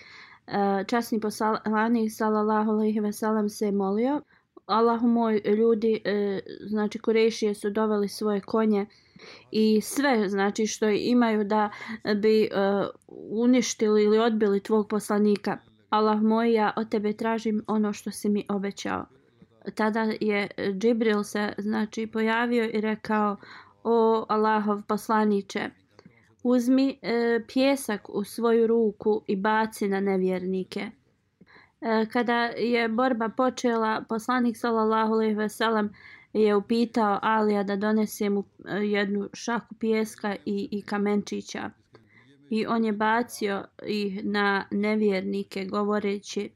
[0.46, 4.20] e, časni poslanik sallallahu alejhi ve sellem se molio
[4.66, 8.87] Allahu moj, ljudi, e, znači Korešije su doveli svoje konje
[9.50, 11.70] i sve znači što imaju da
[12.16, 12.87] bi uh,
[13.31, 15.59] uništili ili odbili tvog poslanika.
[15.90, 19.07] Allah moj, ja od tebe tražim ono što si mi obećao.
[19.74, 20.48] Tada je
[20.79, 23.37] Džibril se znači pojavio i rekao
[23.85, 25.70] o Allahov poslaniće
[26.46, 30.90] uzmi e, pjesak u svoju ruku i baci na nevjernike.
[31.81, 35.90] E, kada je borba počela, poslanik sallallahu alejhi ve sellem
[36.32, 41.70] je upitao Alija da donese mu e, jednu šaku pjeska i, i kamenčića.
[42.50, 46.50] I on je bacio ih na nevjernike govoreći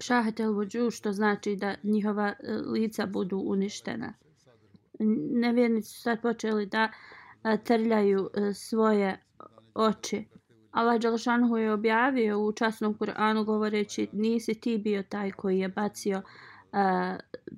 [0.00, 4.12] šahetel vuđu što znači da njihova e, lica budu uništena.
[5.30, 6.88] Nevjernici su sad počeli da
[7.44, 9.22] e, trljaju svoje
[9.74, 10.24] oči.
[10.76, 16.18] Allah Đalšanhu je objavio u časnom Kur'anu govoreći nisi ti bio taj koji je bacio
[16.18, 16.78] uh,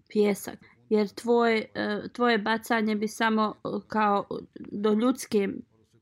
[0.09, 0.59] pjesak.
[0.89, 5.49] Jer tvoj, e, tvoje bacanje bi samo e, kao do ljudske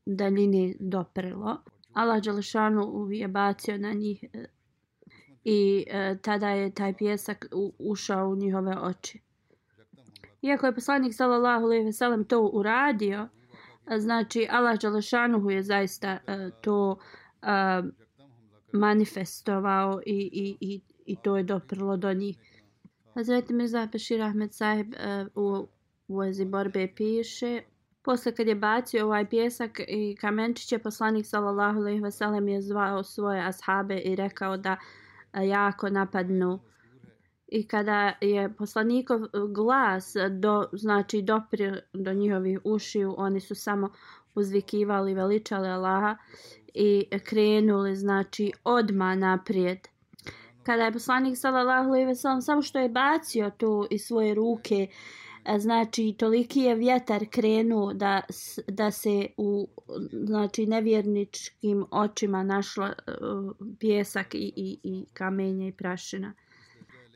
[0.05, 1.57] daljine doprilo.
[1.93, 4.45] Allah Đelešanu je bacio na njih e,
[5.43, 5.85] i
[6.21, 7.45] tada je taj pjesak
[7.79, 9.21] ušao u njihove oči.
[10.41, 13.27] Iako je poslanik sallallahu alejhi ve sellem to uradio,
[13.97, 16.17] Znači, Allah Đalešanuhu je zaista
[16.61, 16.97] to
[18.71, 22.37] manifestovao i, i, i, i to je doprlo do njih.
[23.17, 25.67] Hazreti Mirza Pešir Ahmed Sahib e, u,
[26.07, 27.61] u vezi borbe piše.
[28.03, 33.03] Posle kad je bacio ovaj pjesak i kamenčiće, poslanik sallallahu alejhi ve sellem je zvao
[33.03, 34.77] svoje ashabe i rekao da
[35.33, 36.59] e, jako napadnu.
[37.47, 39.19] I kada je poslanikov
[39.53, 43.89] glas do znači dopri do njihovih ušiju oni su samo
[44.35, 46.17] uzvikivali veličali Allaha
[46.73, 49.79] i krenuli znači odma naprijed
[50.67, 54.87] kada je poslanik sallallahu alejhi ve sellem samo što je bacio tu iz svoje ruke
[55.45, 58.21] e, znači toliki je vjetar krenuo da
[58.67, 59.67] da se u
[60.11, 66.33] znači nevjerničkim očima našla e, uh, pjesak i i i kamenje i prašina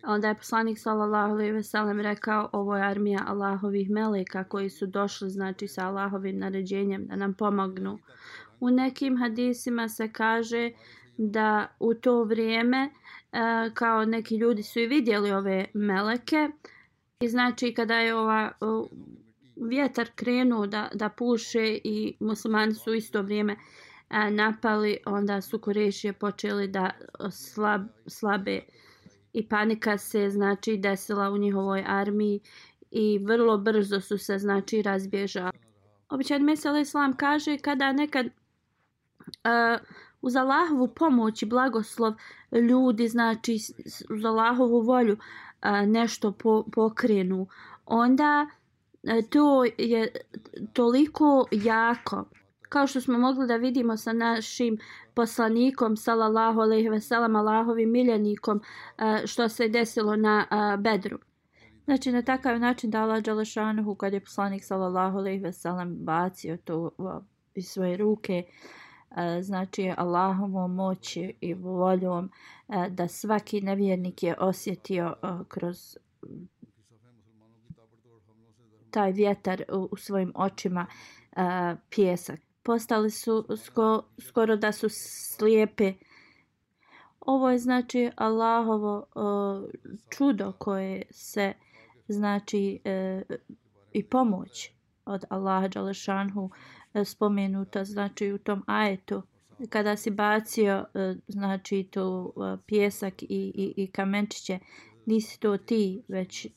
[0.03, 4.85] Onda je poslanik sallallahu alejhi ve sellem rekao ovo je armija Allahovih meleka koji su
[4.85, 7.99] došli znači sa Allahovim naređenjem da nam pomognu.
[8.59, 10.71] U nekim hadisima se kaže
[11.17, 12.89] da u to vrijeme
[13.32, 13.38] e,
[13.74, 16.50] kao neki ljudi su i vidjeli ove meleke
[17.20, 18.52] i znači kada je ova
[19.56, 23.56] vjetar krenuo da, da puše i muslimani su isto vrijeme
[24.10, 26.91] e, napali onda su kurešije počeli da
[27.32, 28.60] slab, slabe
[29.34, 32.39] i panika se znači desila u njihovoj armiji
[32.91, 35.58] i vrlo brzo su se znači razbježali.
[36.10, 38.32] Običan Mesel Islam kaže kada nekad uh,
[40.21, 42.13] uz Allahovu pomoć i blagoslov
[42.51, 43.57] ljudi znači
[44.10, 45.17] uz Allahovu volju
[45.62, 47.47] a, nešto po, pokrenu,
[47.86, 48.47] onda
[49.07, 50.12] a, to je
[50.73, 52.25] toliko jako
[52.71, 54.77] kao što smo mogli da vidimo sa našim
[55.13, 58.62] poslanikom sallallahu alejhi ve sellem Allahovim miljenikom
[58.97, 61.17] e, što se desilo na e, Bedru.
[61.86, 66.57] Znači na takav način da Allah Đalešanuhu kad je poslanik sallallahu alejhi ve sellem bacio
[66.57, 66.91] to
[67.55, 68.43] iz svoje ruke
[69.17, 72.32] E, znači Allahovom moći i voljom
[72.69, 75.97] e, da svaki nevjernik je osjetio e, kroz
[78.91, 80.86] taj vjetar u svojim očima
[81.89, 84.88] pjesak postali su sko, skoro da su
[85.38, 85.93] slijepe.
[87.19, 89.06] Ovo je znači Allahovo
[90.10, 91.54] čudo koje se
[92.08, 92.82] znači
[93.91, 94.71] i pomoć
[95.06, 96.52] od Allaha Đalešanhu uh,
[96.93, 99.23] E, spomenuta znači u tom ajetu
[99.69, 104.60] kada si bacio e, znači to e, pjesak i, i, i kamenčiće
[105.06, 106.47] nisi to ti već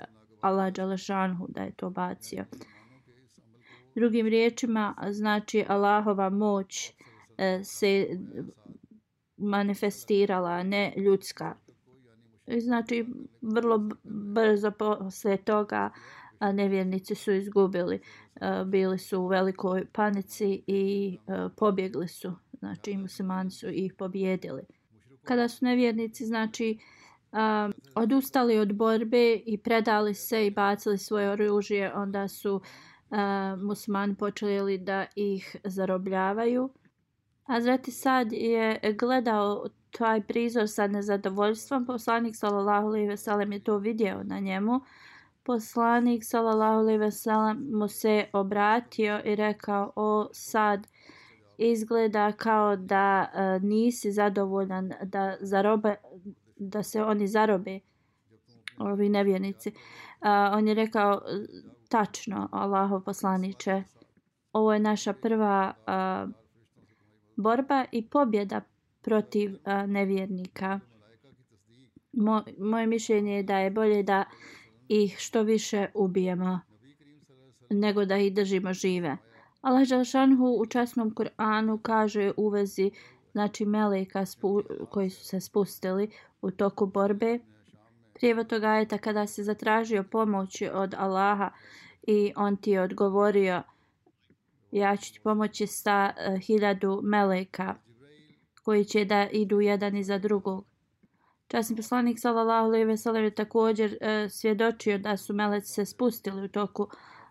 [0.41, 2.45] Allah Đalešanhu da je to bacio.
[3.95, 6.93] Drugim riječima, znači Allahova moć
[7.63, 8.09] se
[9.37, 11.57] manifestirala, ne ljudska.
[12.59, 13.07] Znači,
[13.41, 13.89] vrlo
[14.35, 15.91] brzo posle toga
[16.45, 18.01] a nevjernici su izgubili.
[18.67, 21.19] Bili su u velikoj panici i
[21.57, 22.33] pobjegli su.
[22.59, 24.63] Znači, muslimani su ih pobjedili.
[25.25, 26.79] Kada su nevjernici, znači,
[27.95, 32.63] odustali od borbe i predali se i bacili svoje oružje, onda su uh,
[33.59, 36.71] muslimani počeli da ih zarobljavaju.
[37.45, 41.87] Azreti Sad je gledao taj prizor sa nezadovoljstvom.
[41.87, 44.81] Poslanik sallallahu alejhi ve sellem je to vidio na njemu.
[45.45, 50.87] Poslanik sallallahu alejhi ve sellem mu se obratio i rekao: "O Sad,
[51.59, 55.97] izgleda kao da uh, nisi zadovoljan da zarobe
[56.57, 57.81] da se oni zarobe."
[58.79, 59.73] ovi nevjernici.
[60.21, 61.23] A, on je rekao
[61.89, 63.83] tačno Allahov poslaniče
[64.53, 66.27] ovo je naša prva a,
[67.37, 68.61] borba i pobjeda
[69.03, 70.81] protiv a, nevjernika.
[72.13, 74.25] Mo, moje mišljenje je da je bolje da
[74.89, 76.61] ih što više ubijemo
[77.71, 79.17] nego da ih držimo žive.
[79.61, 82.91] Allah Želšanhu u časnom Kur'anu kaže u vezi
[83.33, 86.11] znači meleka spu, koji su se spustili
[86.43, 87.39] u toku borbe.
[88.15, 91.51] Prije toga je kada se zatražio pomoć od Allaha
[92.03, 93.63] i on ti je odgovorio
[94.75, 97.75] ja ću ti pomoći sa uh, hiljadu meleka
[98.63, 100.67] koji će da idu jedan iza drugog.
[101.55, 106.45] Časni poslanik sallallahu alejhi ve sellem je također e, svjedočio da su meleci se spustili
[106.45, 106.89] u toku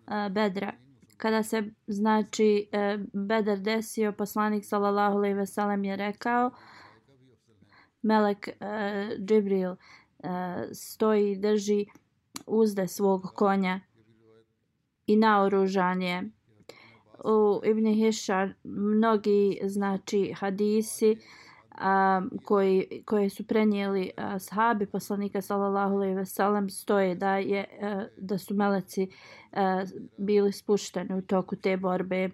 [0.08, 0.74] e, bedra.
[1.18, 6.52] Kada se znači e, bedar desio, poslanik sallallahu alejhi ve sellem je rekao
[8.02, 9.76] Melek uh, Džibril e,
[10.74, 11.86] stoji drži
[12.48, 13.80] uzde svog konja
[15.08, 16.30] i naoružan je
[17.24, 21.18] u Ibn Hišar mnogi znači hadisi
[21.78, 27.66] a, koji, koje su prenijeli a, sahabi poslanika sallallahu alejhi ve sellem stoje da je
[27.82, 29.10] a, da su meleci
[29.52, 29.86] a,
[30.18, 32.30] bili spušteni u toku te borbe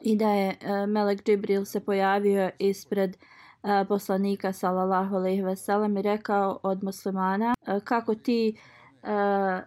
[0.00, 3.16] i da je a, melek Džibril se pojavio ispred
[3.62, 8.56] a, poslanika sallallahu alejhi ve sellem i rekao od muslimana a, kako ti
[9.02, 9.60] a,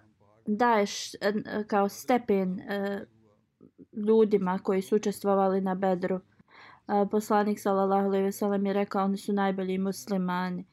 [0.45, 1.17] daješ a,
[1.67, 3.00] kao stepen a,
[3.93, 6.19] ljudima koji su učestvovali na Bedru.
[7.12, 10.65] Poslanik sallallahu alejhi ve sellem je rekao oni su najbolji muslimani.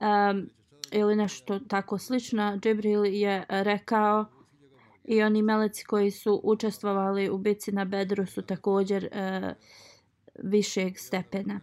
[0.00, 0.50] Um,
[0.92, 2.58] ili nešto tako slično.
[2.62, 4.24] Džibril je rekao
[5.04, 9.50] i oni meleci koji su učestvovali u bici na Bedru su također uh,
[10.42, 11.60] višeg stepena.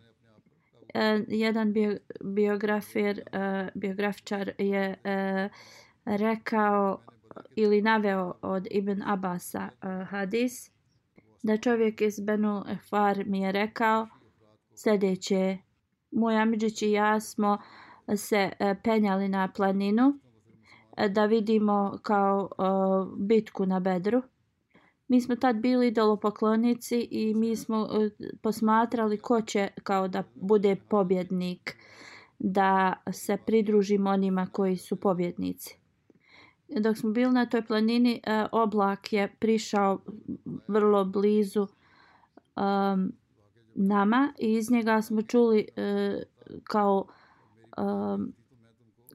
[0.96, 5.52] Uh, jedan bio, biografer, uh, biografičar je uh,
[6.06, 7.02] rekao
[7.56, 10.73] ili naveo od Ibn Abasa uh, hadis
[11.44, 14.08] da čovjek iz Benu Efar mi je rekao
[14.76, 15.58] sljedeće.
[16.12, 17.58] Moj Amidžić i ja smo
[18.18, 20.20] se e, penjali na planinu
[20.98, 22.64] e, da vidimo kao e,
[23.18, 24.22] bitku na Bedru.
[25.08, 27.90] Mi smo tad bili idolopoklonici i mi smo
[28.42, 31.78] posmatrali ko će kao da bude pobjednik
[32.40, 35.83] da se pridružimo onima koji su pobjednici
[36.68, 40.00] dok smo bili na toj planini, e, oblak je prišao
[40.68, 41.68] vrlo blizu
[42.56, 43.14] um,
[43.76, 46.24] nama i iz njega smo čuli e,
[46.64, 47.06] kao
[47.78, 48.34] um,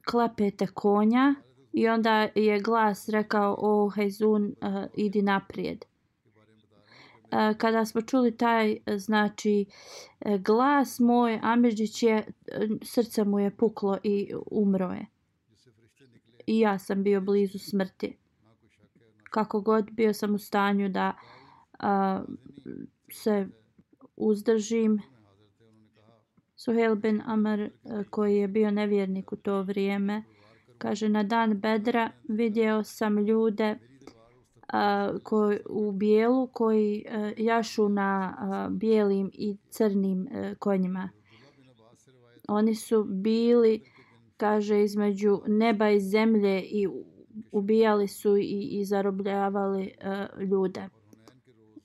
[0.05, 1.35] klepete konja
[1.73, 5.85] i onda je glas rekao o Hezun uh, e, idi naprijed.
[7.31, 9.65] Uh, kada smo čuli taj e, znači
[10.39, 12.27] glas moj Amirđić je
[12.81, 15.05] srce mu je puklo i umro je
[16.49, 18.17] i ja sam bio blizu smrti.
[19.29, 21.13] Kako god bio sam u stanju da
[21.79, 22.23] a,
[23.11, 23.47] se
[24.15, 25.01] uzdržim.
[26.55, 27.69] Suhel bin Amr
[28.09, 30.23] koji je bio nevjernik u to vrijeme
[30.79, 33.77] kaže na dan Bedra vidio sam ljude
[34.67, 41.09] a, koji, u bijelu koji a, jašu na a, bijelim i crnim a, konjima.
[42.47, 43.83] Oni su bili
[44.39, 46.87] kaže između neba i zemlje i
[47.51, 50.89] ubijali su i, i zarobljavali uh, ljude.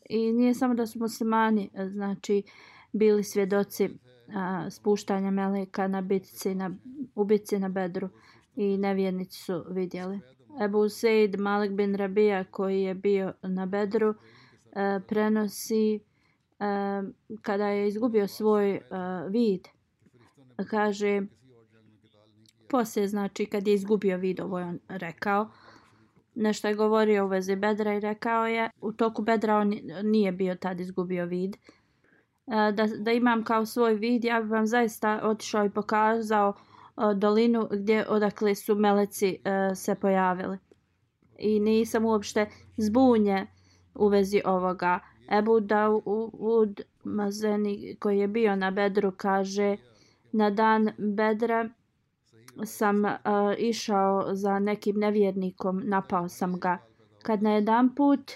[0.09, 2.43] I nije samo da su muslimani, e, znači
[2.93, 3.93] bili svjedoci uh,
[4.71, 6.77] spuštanja meleka na bitci na
[7.15, 8.09] ubici na Bedru
[8.57, 10.21] i nevjernici su vidjeli.
[10.65, 14.17] Ebu Seid Malik bin Rabija koji je bio na Bedru uh,
[15.09, 16.01] prenosi
[16.59, 17.11] uh,
[17.43, 19.69] kada je izgubio svoj uh, vid
[20.71, 21.23] kaže
[22.75, 25.49] poslije, znači, kad je izgubio vid, ovo je on rekao,
[26.35, 30.55] nešto je govorio u vezi bedra i rekao je, u toku bedra on nije bio
[30.55, 31.55] tad izgubio vid.
[31.55, 37.15] E, da, da imam kao svoj vid, ja bi vam zaista otišao i pokazao e,
[37.15, 40.59] dolinu gdje odakle su meleci e, se pojavili.
[41.39, 43.47] I nisam uopšte zbunje
[43.95, 45.01] u vezi ovoga.
[45.39, 49.77] Ebu Daud Mazeni koji je bio na bedru kaže
[50.33, 51.69] na dan bedra
[52.65, 53.15] sam uh,
[53.59, 56.79] išao za nekim nevjernikom, napao sam ga.
[57.23, 58.33] Kad na jedan put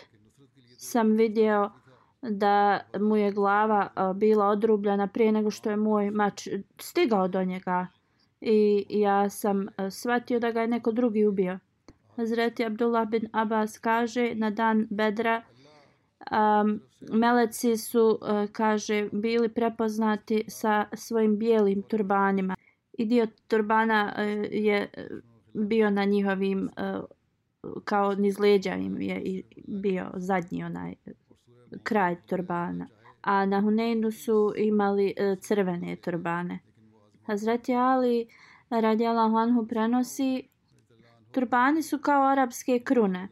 [0.78, 1.70] sam vidio
[2.22, 6.48] da mu je glava uh, bila odrubljena prije nego što je moj mač
[6.80, 7.86] stigao do njega.
[8.40, 11.58] I ja sam uh, shvatio da ga je neko drugi ubio.
[12.16, 15.42] Hazreti Abdullah bin Abbas kaže na dan Bedra
[16.30, 16.80] um,
[17.12, 22.56] meleci su, uh, kaže, bili prepoznati sa svojim bijelim turbanima
[22.98, 24.22] i dio turbana e,
[24.52, 24.90] je
[25.52, 27.00] bio na njihovim e,
[27.84, 30.94] kao niz leđa im je i bio zadnji onaj
[31.82, 32.86] kraj turbana.
[33.22, 36.58] A na Huneinu su imali e, crvene turbane.
[37.26, 38.28] Hazreti Ali
[38.70, 40.48] radijala Anhu prenosi
[41.30, 43.28] turbani su kao arapske krune.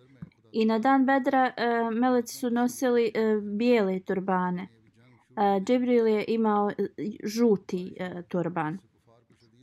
[0.53, 1.53] I na dan bedra
[1.93, 4.69] meleci su nosili uh, bijele turbane.
[5.31, 6.71] Uh, Džibril je imao
[7.25, 8.79] žuti uh, turban.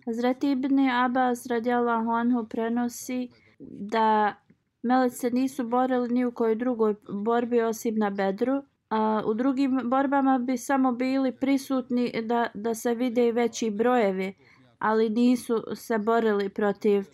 [0.05, 3.29] Hazreti Ibn Abbas radijallahu anhu prenosi
[3.59, 4.35] da
[4.83, 8.63] meleci nisu borili ni u kojoj drugoj borbi osim na bedru.
[8.89, 14.33] A u drugim borbama bi samo bili prisutni da, da se vide i veći brojevi,
[14.79, 17.05] ali nisu se borili protiv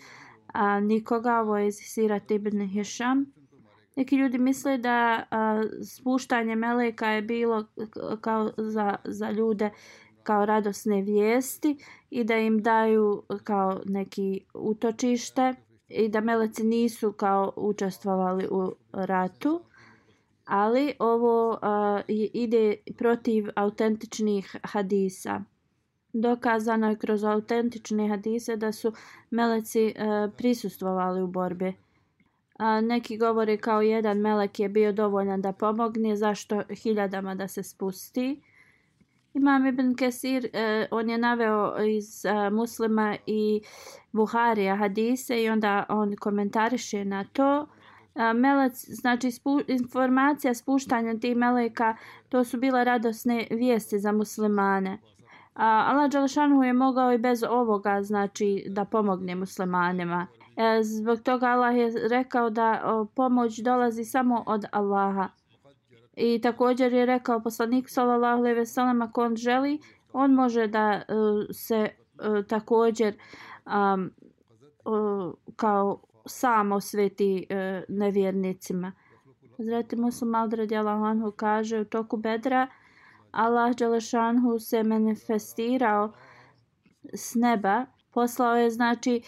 [0.54, 1.40] a, nikoga.
[1.40, 3.26] Ovo je Sirat Ibn Hisham.
[3.96, 5.64] Neki ljudi misle da a,
[5.98, 7.66] spuštanje meleka je bilo
[8.22, 9.70] kao za, za ljude
[10.30, 11.78] kao radosne vijesti
[12.10, 15.54] i da im daju kao neki utočište
[15.88, 19.62] i da meleci nisu kao učestvovali u ratu.
[20.46, 21.58] Ali ovo uh,
[22.34, 25.42] ide protiv autentičnih hadisa.
[26.14, 28.94] Dokazano je kroz autentične hadise da su
[29.32, 31.74] meleci uh, prisustvovali u borbi.
[32.60, 37.64] A, neki govore kao jedan melek je bio dovoljan da pomogne, zašto hiljadama da se
[37.64, 38.42] spusti.
[39.34, 43.62] Imam Ibn Kesir, eh, on je naveo iz eh, muslima i
[44.12, 47.68] Buharija hadise i onda on komentariše na to.
[48.16, 51.96] Eh, melec, znači spu, informacija spuštanja tih meleka,
[52.30, 54.98] to su bile radosne vijesti za muslimane.
[55.54, 60.28] A Allah Đalšanhu je mogao i bez ovoga znači da pomogne muslimanima.
[60.56, 65.28] E, zbog toga Allah je rekao da o, pomoć dolazi samo od Allaha.
[66.20, 69.80] I također je rekao poslanik sallallahu alejhi ve sellem ako on želi,
[70.14, 73.18] on može da uh, se uh, također
[73.66, 74.12] um,
[74.86, 78.92] uh, kao samo sveti uh, nevjernicima.
[79.58, 80.26] Zreti Musa
[80.58, 82.68] radijallahu anhu kaže u toku Bedra
[83.32, 86.14] Allah Đelešanhu se manifestirao
[87.14, 89.22] s neba poslao je znači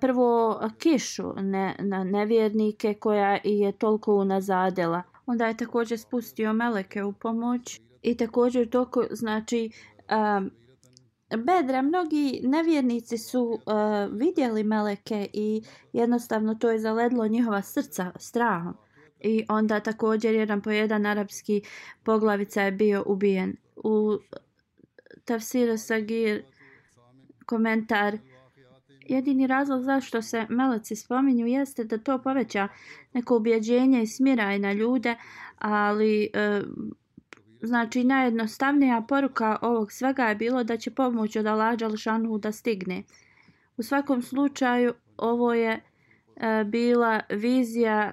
[0.00, 5.02] prvo kišu ne, na nevjernike koja je toliko unazadela.
[5.26, 9.70] Onda je također spustio meleke u pomoć i također toko, znači,
[10.10, 10.50] um,
[11.44, 13.60] bedra, mnogi nevjernici su uh,
[14.12, 15.62] vidjeli meleke i
[15.92, 18.74] jednostavno to je zaledlo njihova srca strahom.
[19.20, 21.62] I onda također jedan po jedan arapski
[22.02, 23.56] poglavica je bio ubijen.
[23.76, 24.18] U
[25.24, 26.42] Tafsiru Sagir
[27.46, 28.18] komentar
[29.10, 32.68] jedini razlog zašto se meleci spominju jeste da to poveća
[33.12, 35.16] neko ubjeđenje i smiraj na ljude,
[35.58, 36.62] ali e,
[37.62, 43.02] znači najjednostavnija poruka ovog svega je bilo da će pomoć od Alađa Đalšanu da stigne.
[43.76, 45.80] U svakom slučaju ovo je
[46.36, 48.12] e, bila vizija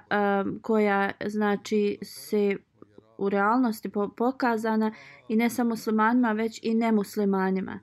[0.62, 2.56] koja znači se
[3.18, 4.92] u realnosti pokazana
[5.28, 7.80] i ne samo muslimanima već i nemuslimanima.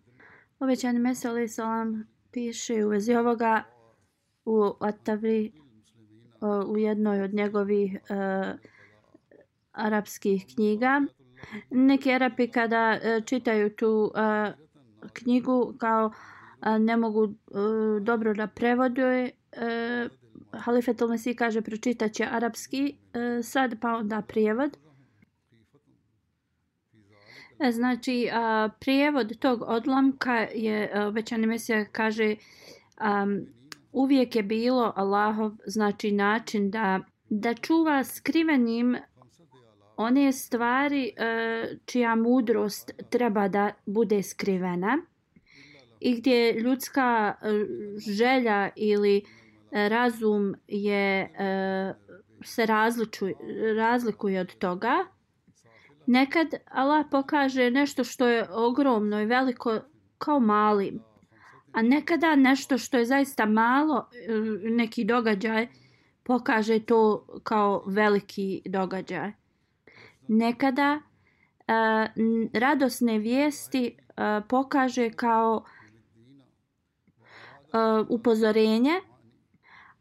[0.59, 3.63] Obećani meseli salam piše u vezi ovoga
[4.45, 5.51] u Atavri
[6.67, 8.59] u jednoj od njegovih uh,
[9.71, 11.01] arapskih knjiga.
[11.69, 14.53] Neki Arapi kada uh, čitaju tu uh,
[15.13, 17.33] knjigu kao uh, ne mogu uh,
[18.01, 19.23] dobro da prevoduju.
[19.25, 20.11] Uh,
[20.51, 24.77] Halifetul Mesih kaže pročitat će arapski uh, sad pa onda prijevod.
[27.59, 32.35] E, znači, a, prijevod tog odlomka je, e, obećani mesija kaže,
[32.97, 33.25] a,
[33.91, 36.99] uvijek je bilo Allahov, znači način da,
[37.29, 38.97] da čuva skrivenim
[39.97, 44.97] one stvari a, čija mudrost treba da bude skrivena
[45.99, 47.35] i gdje ljudska
[48.17, 49.25] želja ili
[49.71, 51.29] razum je
[52.43, 53.33] se razlikuje,
[53.77, 55.05] razlikuje od toga.
[56.07, 59.79] Nekad Allah pokaže nešto što je ogromno i veliko
[60.17, 60.99] kao malim.
[61.71, 65.67] A nekada nešto što je zaista malo, eh, neki događaj,
[66.23, 69.31] pokaže to kao veliki događaj.
[70.27, 71.03] Nekada uh,
[72.53, 75.65] radosne vijesti uh, pokaže kao
[77.73, 79.01] uh, upozorenje,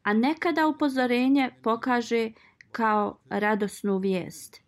[0.03, 2.31] a nekada upozorenje pokaže
[2.73, 4.64] kao radosnu vijest.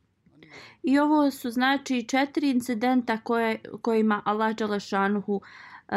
[0.87, 5.97] I ovo su znači četiri incidenta koje, kojima Allah Đalešanuhu e,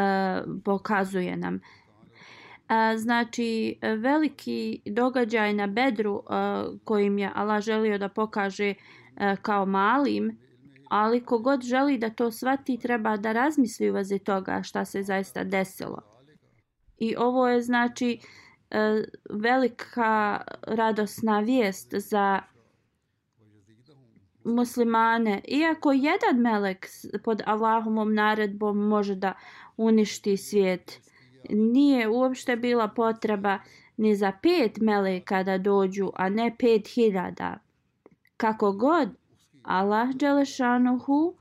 [0.66, 1.56] pokazuje nam.
[1.56, 6.34] E, znači, veliki događaj na Bedru e,
[6.84, 8.76] kojim je Allah želio da pokaže e,
[9.42, 10.38] kao malim,
[10.90, 15.44] ali kogod želi da to svati treba da razmisli u vazi toga šta se zaista
[15.44, 16.02] desilo.
[16.98, 18.20] I ovo je znači
[18.72, 22.42] e, velika radosna vijest za
[24.44, 25.42] muslimane.
[25.48, 26.88] Iako jedan melek
[27.24, 29.34] pod Allahovom naredbom može da
[29.78, 31.02] uništi svijet,
[31.50, 33.60] nije uopšte bila potreba
[33.98, 37.58] ni za pet meleka da dođu, a ne pet hiljada.
[38.38, 39.10] Kako god,
[39.64, 41.34] Allah Đelešanuhu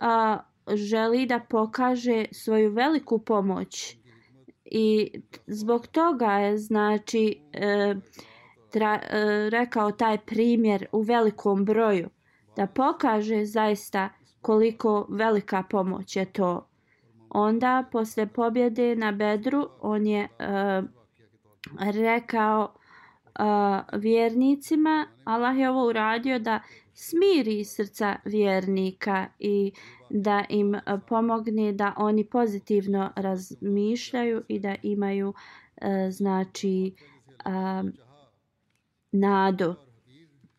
[0.00, 0.38] a,
[0.68, 3.96] želi da pokaže svoju veliku pomoć
[4.64, 5.10] i
[5.46, 7.94] zbog toga je znači e,
[8.70, 12.08] tra, e, rekao taj primjer u velikom broju
[12.60, 14.08] da pokaže zaista
[14.40, 16.66] koliko velika pomoć je to.
[17.30, 20.84] Onda posle pobjede na Bedru on je uh,
[21.78, 22.74] rekao
[23.38, 26.60] uh, vjernicima, Allah je ovo uradio da
[26.94, 29.72] smiri srca vjernika i
[30.10, 35.34] da im eh, pomogne da oni pozitivno razmišljaju i da imaju uh,
[36.10, 36.94] znači
[37.46, 37.90] uh,
[39.12, 39.74] nadu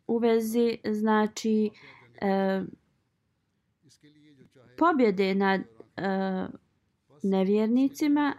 [0.08, 1.70] u vezi znači
[2.22, 2.62] e,
[4.78, 5.66] pobjede nad e,
[7.24, 8.34] nevjernicima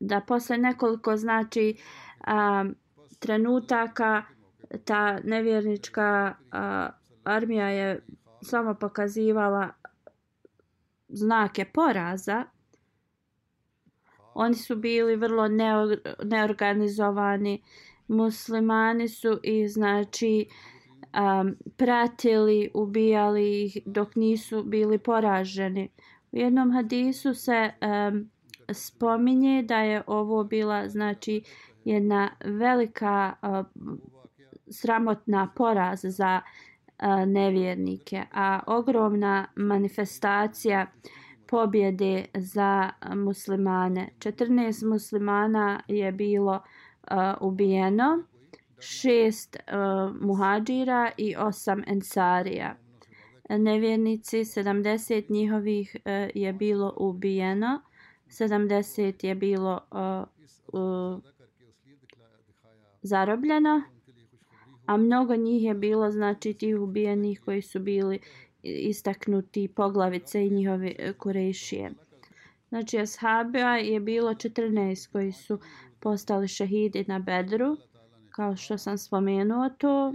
[0.00, 1.76] da posle nekoliko znači
[2.20, 2.64] a,
[3.18, 4.22] trenutaka
[4.84, 6.90] ta nevjernička a,
[7.24, 8.04] armija je
[8.42, 9.70] samo pokazivala
[11.08, 12.44] znake poraza.
[14.34, 15.48] Oni su bili vrlo
[16.24, 17.62] neorganizovani.
[18.08, 20.48] Muslimani su i znači
[21.18, 25.88] um, pratili, ubijali ih dok nisu bili poraženi.
[26.32, 28.30] U jednom hadisu se um,
[28.72, 31.42] spominje da je ovo bila znači
[31.84, 33.66] jedna velika uh,
[34.70, 40.86] sramotna poraz za uh, nevjernike, a ogromna manifestacija
[41.46, 44.08] pobjede za muslimane.
[44.18, 46.52] 14 muslimana je bilo
[47.10, 48.22] uh, ubijeno,
[48.80, 52.76] šest e, uh, muhađira i osam ensarija.
[53.50, 56.02] Nevjernici, 70 njihovih uh,
[56.34, 57.80] je bilo ubijeno,
[58.26, 61.22] 70 je bilo uh, uh,
[63.02, 63.82] zarobljeno,
[64.86, 68.18] a mnogo njih je bilo znači tih ubijenih koji su bili
[68.62, 71.92] istaknuti poglavice i njihove kurešije.
[72.68, 75.58] Znači, ashabija je bilo 14 koji su
[76.00, 77.76] postali šehidi na Bedru,
[78.38, 80.14] kao što sam spomenuo to.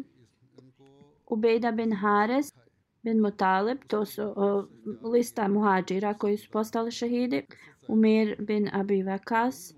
[1.27, 2.53] Ubejda bin Hares,
[3.01, 4.67] bin Mutalib, to su o,
[5.13, 7.45] lista muhađira koji su postali šehidi.
[7.87, 9.73] Umir bin Abi Vakas,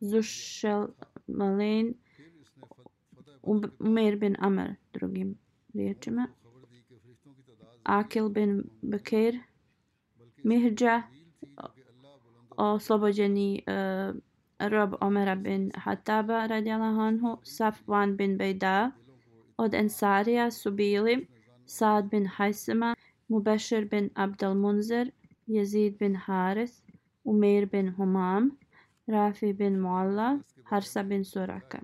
[0.00, 0.86] Zušel
[1.26, 1.94] Malin,
[3.78, 5.38] Umir bin Amr drugim
[5.74, 6.26] riječima.
[7.82, 9.38] Akil bin Bekir,
[10.44, 11.02] Mihđa,
[12.56, 14.16] oslobođeni uh,
[14.60, 18.90] rob Omera bin Hataba radijalahu anhu, Safwan bin Bejda,
[19.56, 21.26] od Ensarija su bili
[21.66, 22.94] Saad bin Hajsema,
[23.28, 25.10] Mubešir bin Abdel Munzer,
[25.46, 26.82] Jezid bin Haris,
[27.24, 28.50] Umir bin Humam,
[29.06, 31.78] Rafi bin Mualla, Harsa bin Suraka.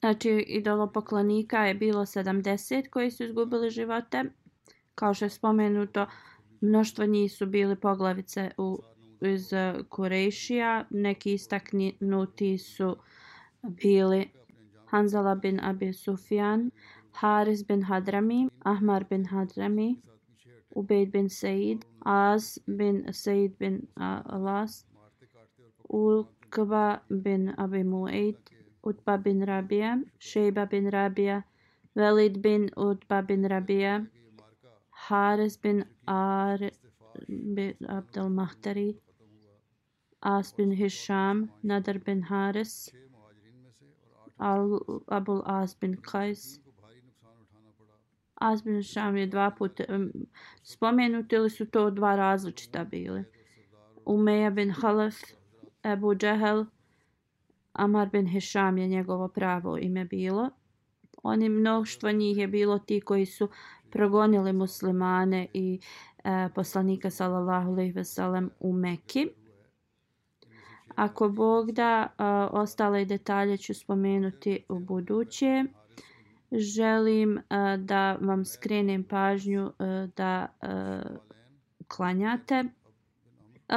[0.00, 4.24] Znači, idolopoklonika je bilo 70 koji su izgubili živote.
[4.94, 6.06] Kao što je spomenuto,
[6.60, 8.78] mnoštvo njih su bili poglavice u,
[9.20, 10.84] iz eh, Kurešija.
[10.90, 12.96] Neki istaknuti su
[13.62, 14.30] bili
[14.86, 16.70] Hanzala bin Abi Sufjan,
[17.12, 19.96] Haris bin Hadrami, Ahmar bin Hadrami,
[20.74, 24.86] Ubejd bin Said, Az bin Said bin eh, Alas,
[25.88, 28.36] Ulkba bin Abi Mu'aid,
[28.82, 31.42] Utba bin Rabija, Šejba bin Rabija,
[31.96, 34.06] Velid bin Utba bin Rabija,
[34.90, 36.58] Haris bin Ar
[37.28, 38.96] bin Abdel Mahtari,
[40.22, 42.90] As bin Hisham, Nadar bin Haris,
[44.38, 46.58] Al Abul As bin Qais.
[48.40, 50.10] As bin Hisham je dva puta um,
[50.62, 53.24] spomenuti ili su to dva različita bili.
[54.04, 55.16] Umeja bin Halef,
[55.84, 56.64] Ebu Džehel,
[57.72, 60.50] Amar bin Hisham je njegovo pravo ime bilo.
[61.22, 63.48] Oni mnoštvo njih je bilo ti koji su
[63.90, 65.80] progonili muslimane i
[66.24, 69.28] e, poslanika sallallahu alejhi ve sellem u Mekki.
[71.00, 72.08] Ako Bog da,
[72.52, 75.64] ostale detalje ću spomenuti u buduće.
[76.52, 77.40] Želim
[77.78, 79.72] da vam skrenem pažnju
[80.16, 80.46] da
[81.88, 82.64] klanjate,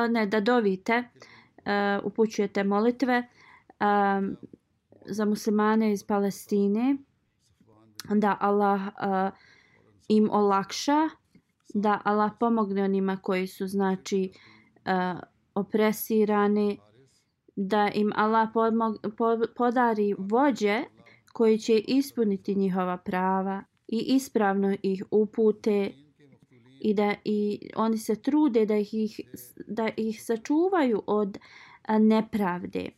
[0.09, 1.03] ne, da dovite,
[2.03, 3.28] upućujete molitve,
[5.05, 6.97] za muslimane iz Palestine
[8.09, 8.82] da Allah
[10.07, 11.09] im olakša
[11.74, 14.32] da Allah pomogne onima koji su znači
[15.55, 16.80] opresirani
[17.56, 20.84] da im Allah podmog, pod, podari vođe
[21.34, 25.91] koji će ispuniti njihova prava i ispravno ih upute
[26.80, 29.20] i da i oni se trude da ih,
[29.68, 31.38] da ih sačuvaju od
[31.99, 32.89] nepravde.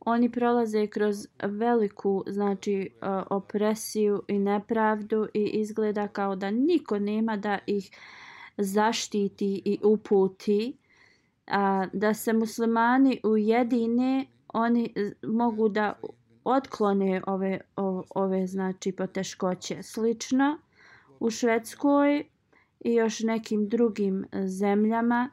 [0.00, 2.90] Oni prolaze kroz veliku znači
[3.30, 7.90] opresiju i nepravdu i izgleda kao da niko nema da ih
[8.56, 10.76] zaštiti i uputi
[11.46, 15.92] a, da se muslimani ujedine oni e, mogu da
[16.44, 19.82] otklone ove, ove, ove znači poteškoće.
[19.82, 20.58] Slično
[21.20, 22.24] u Švedskoj
[22.80, 25.30] i još nekim drugim e, zemljama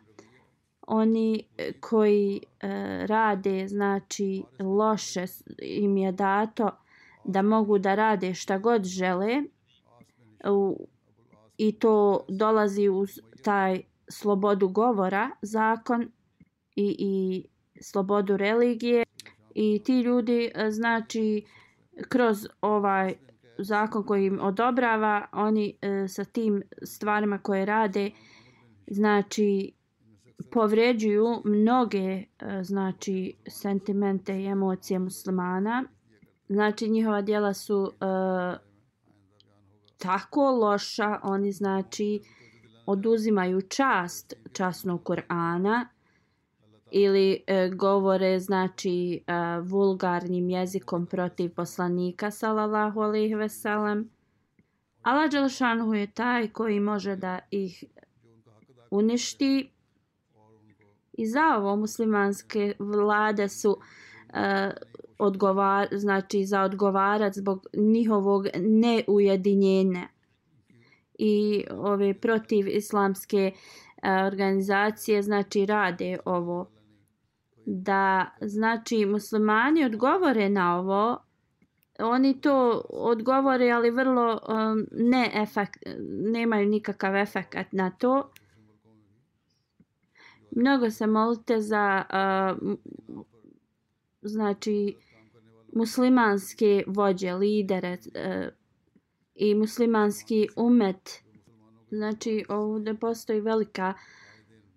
[0.87, 2.67] oni e, koji e,
[3.07, 5.25] rade znači loše
[5.61, 6.69] im je dato
[7.23, 9.43] da mogu da rade šta god žele
[10.49, 10.87] u,
[11.57, 16.11] i to dolazi uz taj slobodu govora zakon
[16.75, 17.45] i, i
[17.81, 19.03] slobodu religije.
[19.55, 21.45] I ti ljudi e, znači
[22.09, 23.13] kroz ovaj
[23.57, 28.11] zakon koji im odobrava oni e, sa tim stvarima koje rade
[28.87, 29.71] znači
[30.51, 32.25] povređuju mnoge e,
[32.63, 35.83] znači sentimente i emocije muslimana.
[36.49, 38.05] Znači njihova djela su e,
[39.97, 42.21] tako loša oni znači
[42.85, 45.85] oduzimaju čast časnog Kur'ana
[46.91, 54.09] ili e, govore znači e, vulgarnim jezikom protiv poslanika sallallahu alejhi ve sellem.
[55.01, 57.83] Allah dželešanu je taj koji može da ih
[58.91, 59.69] uništi.
[61.13, 63.77] I za ovo muslimanske vlade su
[64.33, 64.71] e,
[65.19, 70.07] odgovar, znači za odgovarac zbog njihovog neujedinjenja
[71.23, 73.51] i ove protiv islamske
[74.03, 76.69] e, organizacije znači rade ovo.
[77.65, 81.17] Da znači muslimani odgovore na ovo.
[81.99, 88.31] Oni to odgovore ali vrlo um, ne efekt nemaju nikakav efekt na to.
[90.51, 92.73] Mnogo se molite za uh,
[94.21, 94.95] znači
[95.73, 98.62] muslimanske vođe lidere uh,
[99.35, 101.23] i muslimanski umet.
[101.89, 103.93] Znači ovdje postoji velika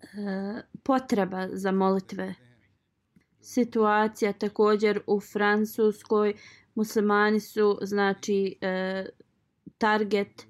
[0.02, 0.06] e,
[0.82, 2.34] potreba za molitve.
[3.40, 6.34] Situacija također u Francuskoj
[6.74, 9.06] muslimani su znači e,
[9.78, 10.46] target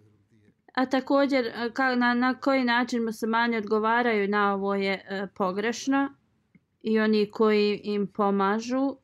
[0.77, 6.15] a također eh, ka, na, na koji način muslimani odgovaraju na ovo je e, pogrešno
[6.83, 8.97] i oni koji im pomažu.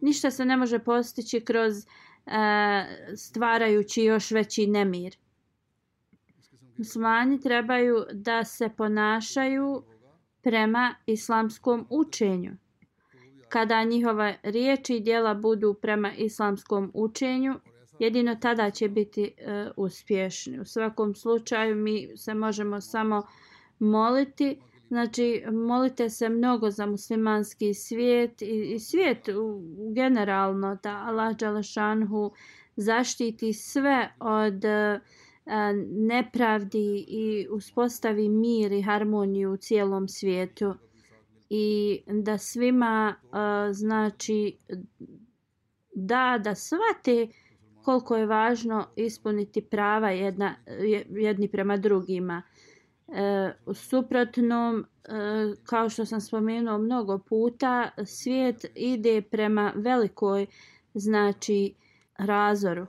[0.00, 1.84] Ništa se ne može postići kroz e,
[2.26, 2.36] E,
[3.16, 5.16] stvarajući još veći nemir
[6.76, 9.82] muslimani trebaju da se ponašaju
[10.42, 12.52] prema islamskom učenju.
[13.48, 17.54] Kada njihova riječi i djela budu prema islamskom učenju,
[17.98, 20.60] jedino tada će biti e, uspješni.
[20.60, 23.22] U svakom slučaju mi se možemo samo
[23.78, 24.60] moliti,
[24.94, 29.62] znači molite se mnogo za muslimanski svijet i, i svijet u,
[29.94, 32.32] generalno da Allah Đalešanhu
[32.76, 35.00] zaštiti sve od e, e,
[35.90, 40.74] nepravdi i uspostavi mir i harmoniju u cijelom svijetu
[41.50, 44.56] i da svima e, znači
[45.94, 47.28] da da svate
[47.84, 50.54] koliko je važno ispuniti prava jedna,
[51.10, 52.42] jedni prema drugima.
[53.08, 55.10] E, u suprotnom, e,
[55.64, 60.46] kao što sam spomenuo mnogo puta, svijet ide prema velikoj
[60.94, 61.74] znači
[62.18, 62.86] razoru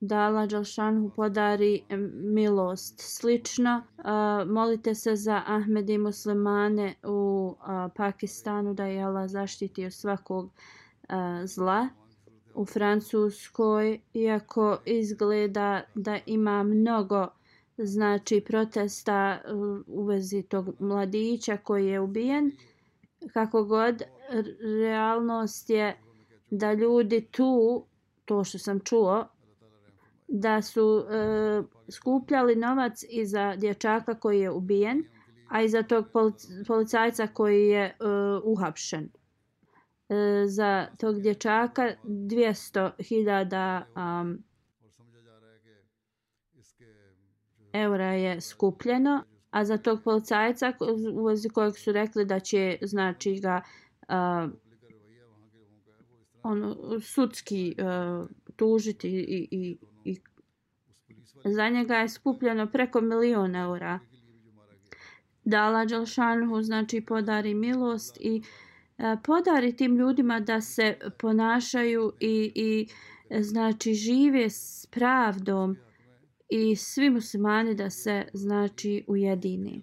[0.00, 1.82] da Allah Đalšanhu podari
[2.12, 2.94] milost.
[2.98, 9.86] Slično, e, molite se za Ahmed i muslimane u uh, Pakistanu da je Allah zaštiti
[9.86, 10.50] od svakog uh,
[11.44, 11.88] zla.
[12.54, 17.28] U Francuskoj, iako izgleda da ima mnogo
[17.78, 22.52] znači protesta uh, u vezi tog mladića koji je ubijen,
[23.32, 24.02] kako god,
[24.60, 25.96] realnost je
[26.50, 27.84] da ljudi tu,
[28.24, 29.26] to što sam čuo,
[30.28, 35.04] da su e, skupljali novac i za dječaka koji je ubijen,
[35.48, 36.06] a i za tog
[36.66, 37.94] policajca koji je e,
[38.44, 39.08] uhapšen.
[40.08, 43.82] E, za tog dječaka 200.000
[44.20, 44.44] um,
[47.82, 50.72] eura je skupljeno, a za tog policajca
[51.14, 53.60] u vezi kojeg su rekli da će znači ga
[54.08, 54.52] uh,
[56.42, 60.16] ono, sudski uh, tužiti i, i i
[61.44, 63.98] za njega je skupljeno preko miliona eura.
[65.44, 68.42] Da Allah Đalšanhu znači podari milost i
[68.98, 72.88] e, podari tim ljudima da se ponašaju i, i
[73.42, 75.76] znači žive s pravdom
[76.48, 79.82] i svi muslimani da se znači ujedini.